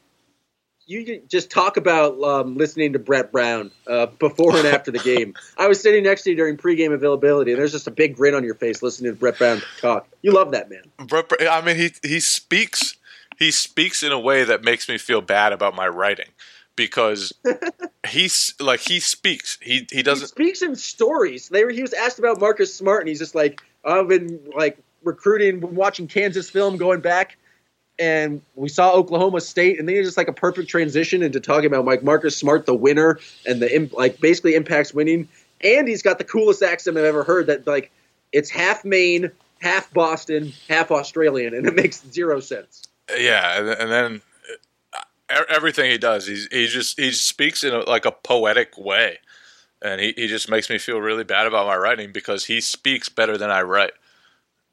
You 0.87 1.21
just 1.27 1.49
talk 1.49 1.77
about 1.77 2.21
um, 2.21 2.55
listening 2.55 2.93
to 2.93 2.99
Brett 2.99 3.31
Brown 3.31 3.71
uh, 3.87 4.07
before 4.07 4.55
and 4.57 4.67
after 4.67 4.91
the 4.91 4.99
game. 4.99 5.33
I 5.57 5.67
was 5.67 5.81
sitting 5.81 6.03
next 6.03 6.23
to 6.23 6.31
you 6.31 6.35
during 6.35 6.57
pregame 6.57 6.93
availability, 6.93 7.51
and 7.51 7.59
there's 7.59 7.71
just 7.71 7.87
a 7.87 7.91
big 7.91 8.15
grin 8.15 8.33
on 8.35 8.43
your 8.43 8.55
face 8.55 8.81
listening 8.81 9.11
to 9.13 9.17
Brett 9.19 9.37
Brown 9.37 9.61
talk. 9.79 10.07
You 10.21 10.33
love 10.33 10.51
that 10.51 10.69
man. 10.69 10.83
Brett, 11.07 11.31
I 11.49 11.61
mean, 11.61 11.75
he 11.77 11.91
he 12.03 12.19
speaks 12.19 12.97
he 13.39 13.51
speaks 13.51 14.03
in 14.03 14.11
a 14.11 14.19
way 14.19 14.43
that 14.43 14.63
makes 14.63 14.87
me 14.89 14.97
feel 14.97 15.21
bad 15.21 15.53
about 15.53 15.75
my 15.75 15.87
writing 15.87 16.27
because 16.75 17.33
he's 18.07 18.53
like 18.59 18.81
he 18.81 18.99
speaks. 18.99 19.57
He 19.61 19.87
he 19.89 19.97
He 19.97 20.03
doesn't. 20.03 20.27
speaks 20.27 20.61
in 20.61 20.75
stories. 20.75 21.49
They 21.49 21.63
were, 21.63 21.71
he 21.71 21.81
was 21.81 21.93
asked 21.93 22.19
about 22.19 22.39
Marcus 22.39 22.73
Smart, 22.75 23.01
and 23.01 23.09
he's 23.09 23.19
just 23.19 23.35
like, 23.35 23.61
I've 23.85 24.07
been 24.07 24.39
like 24.55 24.77
recruiting, 25.03 25.61
watching 25.75 26.07
Kansas 26.07 26.49
film, 26.49 26.77
going 26.77 26.99
back, 27.01 27.37
and 28.01 28.41
we 28.55 28.67
saw 28.67 28.93
Oklahoma 28.93 29.39
State, 29.41 29.77
and 29.77 29.87
then 29.87 29.95
it's 29.95 30.07
just 30.07 30.17
like 30.17 30.27
a 30.27 30.33
perfect 30.33 30.67
transition 30.67 31.21
into 31.21 31.39
talking 31.39 31.67
about 31.67 31.85
Mike 31.85 32.01
Marcus 32.01 32.35
Smart, 32.35 32.65
the 32.65 32.73
winner, 32.73 33.19
and 33.45 33.61
the 33.61 33.89
like 33.93 34.19
basically 34.19 34.55
impacts 34.55 34.91
winning. 34.91 35.29
And 35.63 35.87
he's 35.87 36.01
got 36.01 36.17
the 36.17 36.23
coolest 36.23 36.63
accent 36.63 36.97
I've 36.97 37.05
ever 37.05 37.23
heard. 37.23 37.45
That 37.45 37.67
like 37.67 37.91
it's 38.31 38.49
half 38.49 38.83
Maine, 38.83 39.29
half 39.61 39.93
Boston, 39.93 40.51
half 40.67 40.89
Australian, 40.89 41.53
and 41.53 41.67
it 41.67 41.75
makes 41.75 42.03
zero 42.11 42.39
sense. 42.39 42.87
Yeah, 43.15 43.75
and, 43.79 43.91
then 43.91 44.21
uh, 45.29 45.43
everything 45.47 45.91
he 45.91 45.99
does, 45.99 46.25
he's 46.25 46.47
he 46.51 46.65
just 46.65 46.99
he 46.99 47.11
speaks 47.11 47.63
in 47.63 47.71
a, 47.71 47.81
like 47.81 48.05
a 48.05 48.11
poetic 48.11 48.79
way, 48.79 49.19
and 49.79 50.01
he 50.01 50.15
he 50.17 50.25
just 50.25 50.49
makes 50.49 50.71
me 50.71 50.79
feel 50.79 50.99
really 50.99 51.23
bad 51.23 51.45
about 51.45 51.67
my 51.67 51.75
writing 51.75 52.11
because 52.11 52.45
he 52.45 52.61
speaks 52.61 53.09
better 53.09 53.37
than 53.37 53.51
I 53.51 53.61
write, 53.61 53.93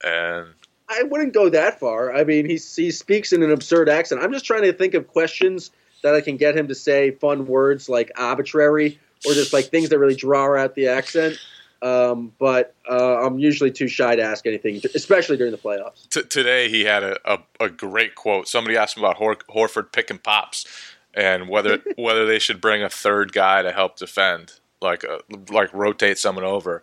and 0.02 0.54
I 0.88 1.02
wouldn't 1.02 1.34
go 1.34 1.48
that 1.50 1.78
far. 1.78 2.14
I 2.14 2.24
mean, 2.24 2.46
he 2.46 2.56
he 2.56 2.90
speaks 2.90 3.32
in 3.32 3.42
an 3.42 3.50
absurd 3.50 3.88
accent. 3.88 4.22
I'm 4.22 4.32
just 4.32 4.44
trying 4.44 4.62
to 4.62 4.72
think 4.72 4.94
of 4.94 5.08
questions 5.08 5.70
that 6.02 6.14
I 6.14 6.20
can 6.20 6.36
get 6.36 6.56
him 6.56 6.68
to 6.68 6.74
say 6.74 7.10
fun 7.10 7.46
words 7.46 7.88
like 7.88 8.10
arbitrary 8.16 8.98
or 9.26 9.32
just 9.32 9.52
like 9.52 9.66
things 9.66 9.88
that 9.90 9.98
really 9.98 10.14
draw 10.14 10.56
out 10.56 10.74
the 10.74 10.88
accent. 10.88 11.38
Um, 11.80 12.32
but 12.38 12.74
uh, 12.90 13.24
I'm 13.24 13.38
usually 13.38 13.70
too 13.70 13.86
shy 13.86 14.16
to 14.16 14.22
ask 14.22 14.46
anything, 14.46 14.80
especially 14.94 15.36
during 15.36 15.52
the 15.52 15.58
playoffs. 15.58 16.08
t- 16.08 16.24
today 16.24 16.68
he 16.68 16.84
had 16.84 17.04
a, 17.04 17.18
a, 17.24 17.38
a 17.60 17.68
great 17.68 18.16
quote. 18.16 18.48
Somebody 18.48 18.76
asked 18.76 18.96
him 18.96 19.04
about 19.04 19.16
Hor- 19.16 19.36
Horford 19.36 19.92
picking 19.92 20.18
pops 20.18 20.66
and 21.14 21.48
whether 21.48 21.78
whether 21.96 22.26
they 22.26 22.38
should 22.38 22.60
bring 22.60 22.82
a 22.82 22.88
third 22.88 23.32
guy 23.32 23.62
to 23.62 23.70
help 23.70 23.96
defend, 23.96 24.54
like 24.80 25.04
uh 25.04 25.18
like 25.50 25.72
rotate 25.72 26.18
someone 26.18 26.44
over. 26.44 26.82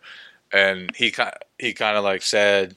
And 0.54 0.96
he 0.96 1.12
kind 1.12 1.34
he 1.60 1.74
kind 1.74 1.98
of 1.98 2.06
like 2.06 2.22
said, 2.22 2.76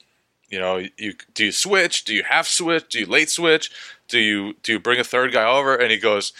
you 0.49 0.59
know, 0.59 0.83
you 0.97 1.15
do 1.35 1.47
you 1.47 1.53
switch? 1.53 2.05
Do 2.05 2.15
you 2.15 2.25
half 2.25 2.47
switch? 2.47 2.89
Do 2.89 3.01
you 3.01 3.07
late 3.07 3.31
switch? 3.31 3.71
Do 4.09 4.19
you 4.19 4.55
do 4.63 4.73
you 4.73 4.79
bring 4.79 4.99
a 4.99 5.05
third 5.05 5.33
guy 5.33 5.45
over? 5.45 5.77
And 5.77 5.91
he 5.91 5.99
goes, 5.99 6.33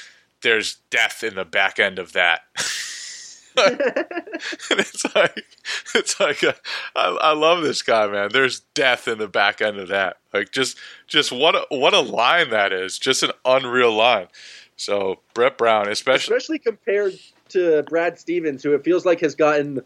"There's 0.43 0.79
death 0.91 1.23
in 1.23 1.35
the 1.35 1.45
back 1.45 1.79
end 1.79 1.99
of 1.99 2.13
that." 2.13 2.41
it's 3.59 5.15
like 5.15 5.45
it's 5.95 6.21
like 6.21 6.43
a, 6.43 6.55
I, 6.95 7.19
I 7.21 7.33
love 7.33 7.63
this 7.63 7.83
guy, 7.83 8.07
man. 8.07 8.31
There's 8.33 8.61
death 8.75 9.09
in 9.09 9.19
the 9.19 9.29
back 9.29 9.61
end 9.61 9.79
of 9.79 9.89
that. 9.89 10.19
Like 10.33 10.53
just 10.53 10.79
just 11.07 11.33
what 11.33 11.55
a, 11.55 11.67
what 11.69 11.93
a 11.93 12.01
line 12.01 12.51
that 12.51 12.73
is. 12.73 12.99
Just 12.99 13.23
an 13.23 13.33
unreal 13.45 13.93
line. 13.93 14.29
So 14.77 15.21
Brett 15.35 15.59
Brown, 15.59 15.89
especially 15.89 16.37
Especially 16.37 16.59
compared 16.61 17.19
to 17.51 17.83
Brad 17.83 18.19
Stevens, 18.19 18.63
who 18.63 18.75
it 18.75 18.85
feels 18.85 19.05
like 19.05 19.21
has 19.21 19.35
gotten 19.35 19.81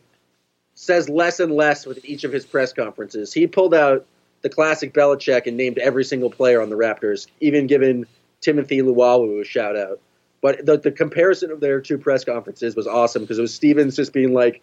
says 0.75 1.09
less 1.09 1.41
and 1.41 1.53
less 1.53 1.87
with 1.87 2.05
each 2.05 2.25
of 2.25 2.33
his 2.33 2.47
press 2.47 2.73
conferences. 2.73 3.33
He 3.33 3.47
pulled 3.47 3.75
out 3.75 4.07
the 4.43 4.49
classic 4.49 4.93
Belichick 4.93 5.47
and 5.47 5.57
named 5.57 5.79
every 5.79 6.05
single 6.05 6.31
player 6.31 6.61
on 6.61 6.71
the 6.71 6.77
Raptors, 6.77 7.27
even 7.41 7.67
giving 7.67 8.07
Timothy 8.41 8.83
Luwawu 8.83 9.41
a 9.41 9.45
shout 9.45 9.77
out. 9.77 10.01
But 10.41 10.67
the, 10.67 10.77
the 10.77 10.91
comparison 10.91 11.53
of 11.53 11.61
their 11.61 11.81
two 11.81 11.99
press 11.99 12.25
conferences 12.25 12.75
was 12.75 12.87
awesome 12.87 13.23
because 13.23 13.39
it 13.39 13.43
was 13.43 13.55
Stevens 13.55 13.95
just 13.95 14.13
being 14.13 14.35
like 14.35 14.61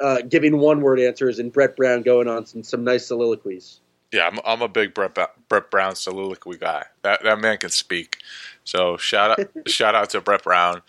uh, 0.00 0.22
giving 0.22 0.58
one 0.58 0.80
word 0.80 1.00
answers 1.00 1.38
and 1.38 1.52
Brett 1.52 1.76
Brown 1.76 2.02
going 2.02 2.28
on 2.28 2.46
some, 2.46 2.64
some 2.64 2.84
nice 2.84 3.06
soliloquies. 3.06 3.80
yeah, 4.12 4.26
I'm, 4.26 4.40
I'm 4.44 4.62
a 4.62 4.68
big 4.68 4.92
Brett, 4.92 5.16
Brett 5.48 5.70
Brown 5.70 5.94
soliloquy 5.94 6.58
guy. 6.58 6.84
That 7.02 7.22
that 7.22 7.40
man 7.40 7.58
can 7.58 7.70
speak. 7.70 8.18
So 8.64 8.96
shout 8.96 9.38
out 9.38 9.46
shout 9.68 9.94
out 9.94 10.10
to 10.10 10.20
Brett 10.20 10.42
Brown. 10.42 10.82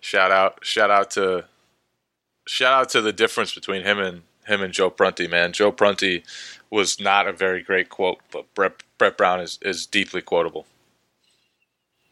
Shout 0.00 0.30
out 0.30 0.64
shout 0.64 0.90
out 0.90 1.10
to 1.12 1.46
shout 2.46 2.72
out 2.80 2.88
to 2.90 3.00
the 3.00 3.12
difference 3.12 3.54
between 3.54 3.82
him 3.82 3.98
and 3.98 4.22
him 4.46 4.62
and 4.62 4.72
Joe 4.72 4.90
Prunty, 4.90 5.26
man. 5.26 5.52
Joe 5.52 5.72
Prunty 5.72 6.22
was 6.70 7.00
not 7.00 7.28
a 7.28 7.32
very 7.32 7.62
great 7.62 7.88
quote, 7.88 8.18
but 8.30 8.52
Brett 8.54 8.82
Brett 8.98 9.16
Brown 9.18 9.40
is, 9.40 9.58
is 9.62 9.86
deeply 9.86 10.22
quotable. 10.22 10.66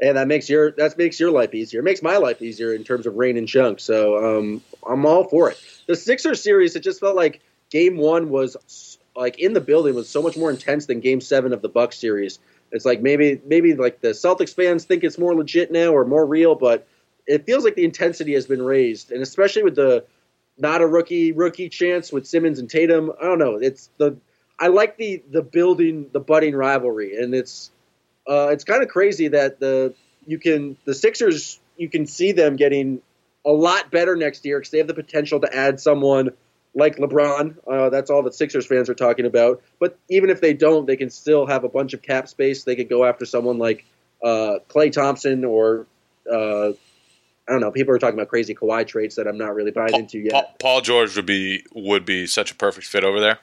and 0.00 0.16
that 0.16 0.28
makes 0.28 0.48
your 0.48 0.72
that 0.72 0.96
makes 0.98 1.18
your 1.20 1.30
life 1.30 1.54
easier. 1.54 1.80
It 1.80 1.84
makes 1.84 2.02
my 2.02 2.16
life 2.16 2.42
easier 2.42 2.74
in 2.74 2.84
terms 2.84 3.06
of 3.06 3.14
rain 3.14 3.36
and 3.36 3.48
chunk. 3.48 3.80
So 3.80 4.38
um, 4.38 4.62
I'm 4.86 5.06
all 5.06 5.24
for 5.24 5.50
it. 5.50 5.62
The 5.86 5.96
Sixers 5.96 6.42
series, 6.42 6.76
it 6.76 6.80
just 6.80 7.00
felt 7.00 7.16
like 7.16 7.40
Game 7.70 7.96
One 7.96 8.28
was 8.28 8.98
like 9.16 9.38
in 9.38 9.52
the 9.52 9.60
building 9.60 9.94
was 9.94 10.08
so 10.08 10.22
much 10.22 10.36
more 10.36 10.50
intense 10.50 10.86
than 10.86 11.00
Game 11.00 11.20
Seven 11.20 11.52
of 11.52 11.62
the 11.62 11.68
Bucks 11.68 11.98
series. 11.98 12.38
It's 12.72 12.84
like 12.84 13.00
maybe 13.00 13.40
maybe 13.46 13.74
like 13.74 14.00
the 14.00 14.08
Celtics 14.08 14.54
fans 14.54 14.84
think 14.84 15.04
it's 15.04 15.18
more 15.18 15.34
legit 15.34 15.70
now 15.70 15.92
or 15.92 16.04
more 16.04 16.26
real, 16.26 16.54
but 16.56 16.88
it 17.26 17.46
feels 17.46 17.64
like 17.64 17.76
the 17.76 17.84
intensity 17.84 18.34
has 18.34 18.46
been 18.46 18.62
raised, 18.62 19.12
and 19.12 19.22
especially 19.22 19.62
with 19.62 19.76
the 19.76 20.04
not 20.56 20.80
a 20.80 20.86
rookie 20.86 21.32
rookie 21.32 21.68
chance 21.68 22.12
with 22.12 22.26
Simmons 22.26 22.58
and 22.58 22.70
Tatum. 22.70 23.12
I 23.20 23.24
don't 23.24 23.38
know. 23.38 23.56
It's 23.56 23.90
the 23.98 24.16
I 24.58 24.68
like 24.68 24.96
the 24.96 25.22
the 25.30 25.42
building 25.42 26.08
the 26.12 26.20
budding 26.20 26.54
rivalry, 26.54 27.16
and 27.16 27.34
it's 27.34 27.70
uh, 28.28 28.48
it's 28.52 28.64
kind 28.64 28.82
of 28.82 28.88
crazy 28.88 29.28
that 29.28 29.60
the 29.60 29.94
you 30.26 30.38
can 30.38 30.76
the 30.84 30.94
Sixers 30.94 31.60
you 31.76 31.88
can 31.88 32.06
see 32.06 32.32
them 32.32 32.56
getting 32.56 33.02
a 33.44 33.50
lot 33.50 33.90
better 33.90 34.16
next 34.16 34.44
year 34.44 34.58
because 34.58 34.70
they 34.70 34.78
have 34.78 34.86
the 34.86 34.94
potential 34.94 35.40
to 35.40 35.54
add 35.54 35.80
someone 35.80 36.30
like 36.74 36.96
LeBron. 36.96 37.56
Uh, 37.66 37.90
that's 37.90 38.10
all 38.10 38.22
that 38.22 38.34
Sixers 38.34 38.66
fans 38.66 38.88
are 38.88 38.94
talking 38.94 39.26
about. 39.26 39.62
But 39.78 39.98
even 40.08 40.30
if 40.30 40.40
they 40.40 40.54
don't, 40.54 40.86
they 40.86 40.96
can 40.96 41.10
still 41.10 41.46
have 41.46 41.64
a 41.64 41.68
bunch 41.68 41.94
of 41.94 42.02
cap 42.02 42.28
space. 42.28 42.64
They 42.64 42.76
could 42.76 42.88
go 42.88 43.04
after 43.04 43.26
someone 43.26 43.58
like 43.58 43.84
uh, 44.22 44.58
Klay 44.68 44.90
Thompson 44.90 45.44
or 45.44 45.86
uh, 46.32 46.72
I 47.48 47.52
don't 47.52 47.60
know. 47.60 47.70
People 47.70 47.94
are 47.94 47.98
talking 47.98 48.18
about 48.18 48.28
crazy 48.28 48.54
Kawhi 48.54 48.86
traits 48.86 49.16
that 49.16 49.26
I'm 49.26 49.36
not 49.36 49.54
really 49.54 49.70
buying 49.70 49.94
into 49.94 50.18
yet. 50.18 50.32
Paul, 50.32 50.54
Paul 50.58 50.80
George 50.80 51.16
would 51.16 51.26
be 51.26 51.64
would 51.74 52.04
be 52.04 52.26
such 52.26 52.50
a 52.50 52.54
perfect 52.54 52.86
fit 52.86 53.04
over 53.04 53.20
there. 53.20 53.38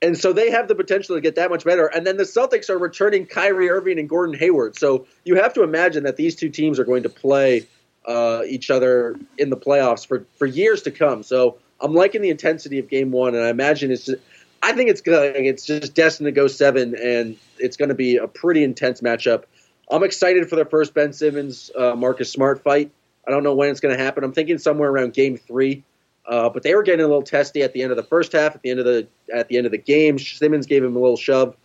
And 0.00 0.16
so 0.16 0.32
they 0.32 0.50
have 0.50 0.68
the 0.68 0.76
potential 0.76 1.16
to 1.16 1.20
get 1.20 1.34
that 1.34 1.50
much 1.50 1.64
better. 1.64 1.86
And 1.86 2.06
then 2.06 2.16
the 2.16 2.22
Celtics 2.22 2.70
are 2.70 2.78
returning 2.78 3.26
Kyrie 3.26 3.68
Irving 3.68 3.98
and 3.98 4.08
Gordon 4.08 4.38
Hayward. 4.38 4.76
So 4.76 5.06
you 5.24 5.34
have 5.34 5.52
to 5.54 5.62
imagine 5.62 6.04
that 6.04 6.16
these 6.16 6.36
two 6.36 6.48
teams 6.50 6.78
are 6.78 6.84
going 6.84 7.02
to 7.02 7.08
play 7.08 7.66
uh, 8.06 8.42
each 8.46 8.70
other 8.70 9.16
in 9.36 9.50
the 9.50 9.56
playoffs 9.56 10.06
for, 10.06 10.24
for 10.36 10.46
years 10.46 10.82
to 10.82 10.92
come. 10.92 11.24
So 11.24 11.58
I'm 11.80 11.94
liking 11.94 12.22
the 12.22 12.30
intensity 12.30 12.78
of 12.78 12.88
game 12.88 13.10
one, 13.10 13.34
and 13.34 13.44
I 13.44 13.50
imagine 13.50 13.90
it's 13.90 14.06
just, 14.06 14.22
I 14.62 14.72
think 14.72 14.88
it's 14.88 15.00
gonna, 15.00 15.32
it's 15.34 15.66
just 15.66 15.94
destined 15.94 16.26
to 16.26 16.32
go 16.32 16.46
seven, 16.46 16.94
and 16.96 17.36
it's 17.58 17.76
going 17.76 17.90
to 17.90 17.94
be 17.94 18.16
a 18.16 18.28
pretty 18.28 18.64
intense 18.64 19.00
matchup. 19.00 19.44
I'm 19.90 20.02
excited 20.02 20.48
for 20.48 20.56
the 20.56 20.64
first 20.64 20.94
Ben 20.94 21.12
Simmons 21.12 21.70
uh, 21.76 21.94
Marcus 21.94 22.30
Smart 22.30 22.62
fight. 22.62 22.90
I 23.26 23.30
don't 23.30 23.42
know 23.42 23.54
when 23.54 23.70
it's 23.70 23.80
going 23.80 23.96
to 23.96 24.02
happen. 24.02 24.24
I'm 24.24 24.32
thinking 24.32 24.58
somewhere 24.58 24.90
around 24.90 25.12
game 25.12 25.36
three. 25.36 25.84
Uh, 26.26 26.50
but 26.50 26.62
they 26.62 26.74
were 26.74 26.82
getting 26.82 27.04
a 27.04 27.08
little 27.08 27.22
testy 27.22 27.62
at 27.62 27.72
the 27.72 27.82
end 27.82 27.90
of 27.90 27.96
the 27.96 28.02
first 28.02 28.32
half. 28.32 28.54
At 28.54 28.62
the 28.62 28.70
end 28.70 28.80
of 28.80 28.84
the 28.84 29.08
at 29.34 29.48
the 29.48 29.56
end 29.56 29.64
of 29.64 29.72
the 29.72 29.78
game, 29.78 30.18
Simmons 30.18 30.66
gave 30.66 30.84
him 30.84 30.94
a 30.94 30.98
little 30.98 31.16
shove. 31.16 31.56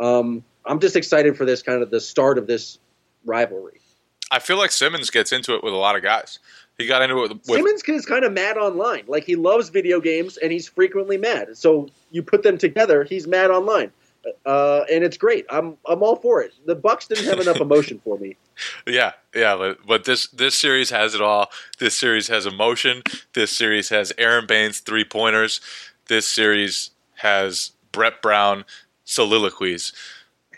Um, 0.00 0.42
I'm 0.64 0.80
just 0.80 0.96
excited 0.96 1.36
for 1.36 1.44
this 1.44 1.62
kind 1.62 1.80
of 1.80 1.90
the 1.90 2.00
start 2.00 2.36
of 2.36 2.48
this 2.48 2.78
rivalry. 3.24 3.80
I 4.32 4.40
feel 4.40 4.58
like 4.58 4.72
Simmons 4.72 5.10
gets 5.10 5.32
into 5.32 5.54
it 5.54 5.62
with 5.62 5.72
a 5.72 5.76
lot 5.76 5.96
of 5.96 6.02
guys. 6.02 6.40
He 6.78 6.86
got 6.86 7.02
into 7.02 7.18
it 7.18 7.22
with, 7.22 7.32
with 7.32 7.44
Simmons 7.46 7.82
is 7.86 8.06
kind 8.06 8.24
of 8.24 8.32
mad 8.32 8.56
online. 8.56 9.04
Like 9.06 9.24
he 9.24 9.36
loves 9.36 9.68
video 9.68 10.00
games 10.00 10.36
and 10.38 10.50
he's 10.50 10.68
frequently 10.68 11.18
mad. 11.18 11.56
So 11.56 11.88
you 12.10 12.22
put 12.22 12.42
them 12.42 12.58
together, 12.58 13.04
he's 13.04 13.26
mad 13.26 13.50
online, 13.50 13.92
uh, 14.46 14.82
and 14.92 15.02
it's 15.04 15.16
great. 15.16 15.46
I'm 15.50 15.76
I'm 15.86 16.02
all 16.02 16.16
for 16.16 16.42
it. 16.42 16.52
The 16.66 16.74
Bucks 16.74 17.06
didn't 17.08 17.24
have 17.26 17.40
enough 17.40 17.60
emotion 17.60 18.00
for 18.04 18.18
me. 18.18 18.36
Yeah, 18.86 19.12
yeah, 19.34 19.56
but, 19.56 19.86
but 19.86 20.04
this 20.04 20.26
this 20.28 20.54
series 20.54 20.90
has 20.90 21.14
it 21.14 21.22
all. 21.22 21.50
This 21.78 21.98
series 21.98 22.28
has 22.28 22.44
emotion. 22.44 23.02
This 23.32 23.56
series 23.56 23.88
has 23.88 24.12
Aron 24.18 24.46
Baynes 24.46 24.80
three 24.80 25.04
pointers. 25.04 25.62
This 26.08 26.28
series 26.28 26.90
has 27.16 27.72
Brett 27.90 28.20
Brown 28.20 28.66
soliloquies. 29.04 29.94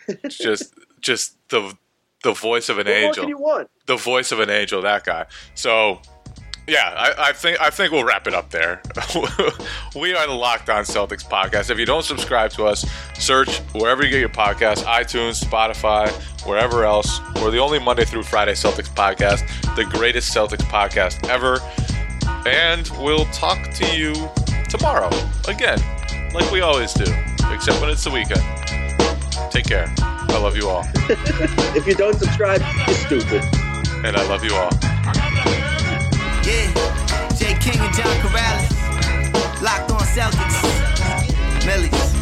It's 0.08 0.36
just 0.48 0.74
just 1.00 1.36
the 1.50 1.76
the 2.24 2.32
voice 2.32 2.68
of 2.68 2.78
an 2.78 2.86
What 2.86 2.92
angel. 2.94 3.22
can 3.22 3.28
you 3.28 3.38
want? 3.38 3.70
the 3.86 3.96
voice 3.96 4.32
of 4.32 4.40
an 4.40 4.50
angel, 4.50 4.82
that 4.82 5.04
guy. 5.04 5.26
So, 5.54 6.00
yeah, 6.72 6.94
I, 6.96 7.28
I 7.28 7.32
think 7.32 7.60
I 7.60 7.68
think 7.68 7.92
we'll 7.92 8.04
wrap 8.04 8.26
it 8.26 8.32
up 8.32 8.48
there. 8.48 8.80
we 9.94 10.14
are 10.14 10.26
the 10.26 10.32
Locked 10.32 10.70
On 10.70 10.84
Celtics 10.84 11.22
podcast. 11.22 11.68
If 11.68 11.78
you 11.78 11.84
don't 11.84 12.02
subscribe 12.02 12.50
to 12.52 12.64
us, 12.64 12.90
search 13.18 13.58
wherever 13.74 14.02
you 14.02 14.10
get 14.10 14.20
your 14.20 14.30
podcast: 14.30 14.84
iTunes, 14.84 15.44
Spotify, 15.44 16.10
wherever 16.46 16.84
else. 16.84 17.20
We're 17.36 17.50
the 17.50 17.58
only 17.58 17.78
Monday 17.78 18.06
through 18.06 18.22
Friday 18.22 18.52
Celtics 18.52 18.88
podcast, 18.88 19.44
the 19.76 19.84
greatest 19.84 20.34
Celtics 20.34 20.64
podcast 20.64 21.28
ever. 21.28 21.58
And 22.48 22.90
we'll 22.98 23.26
talk 23.26 23.70
to 23.74 23.96
you 23.96 24.14
tomorrow 24.70 25.10
again, 25.48 25.78
like 26.32 26.50
we 26.50 26.62
always 26.62 26.94
do, 26.94 27.04
except 27.50 27.82
when 27.82 27.90
it's 27.90 28.04
the 28.04 28.10
weekend. 28.10 28.42
Take 29.52 29.66
care. 29.66 29.92
I 29.98 30.38
love 30.38 30.56
you 30.56 30.68
all. 30.68 30.84
If 31.76 31.86
you 31.86 31.94
don't 31.94 32.18
subscribe, 32.18 32.62
you're 32.86 32.96
stupid. 32.96 33.42
And 34.04 34.16
I 34.16 34.26
love 34.28 34.42
you 34.42 34.54
all. 34.54 34.70
Yeah, 36.44 37.28
Jay 37.36 37.54
King 37.60 37.78
and 37.80 37.94
John 37.94 38.16
Corrales. 38.20 39.62
Locked 39.62 39.92
on 39.92 40.00
Celtics. 40.00 41.66
Millies. 41.66 42.21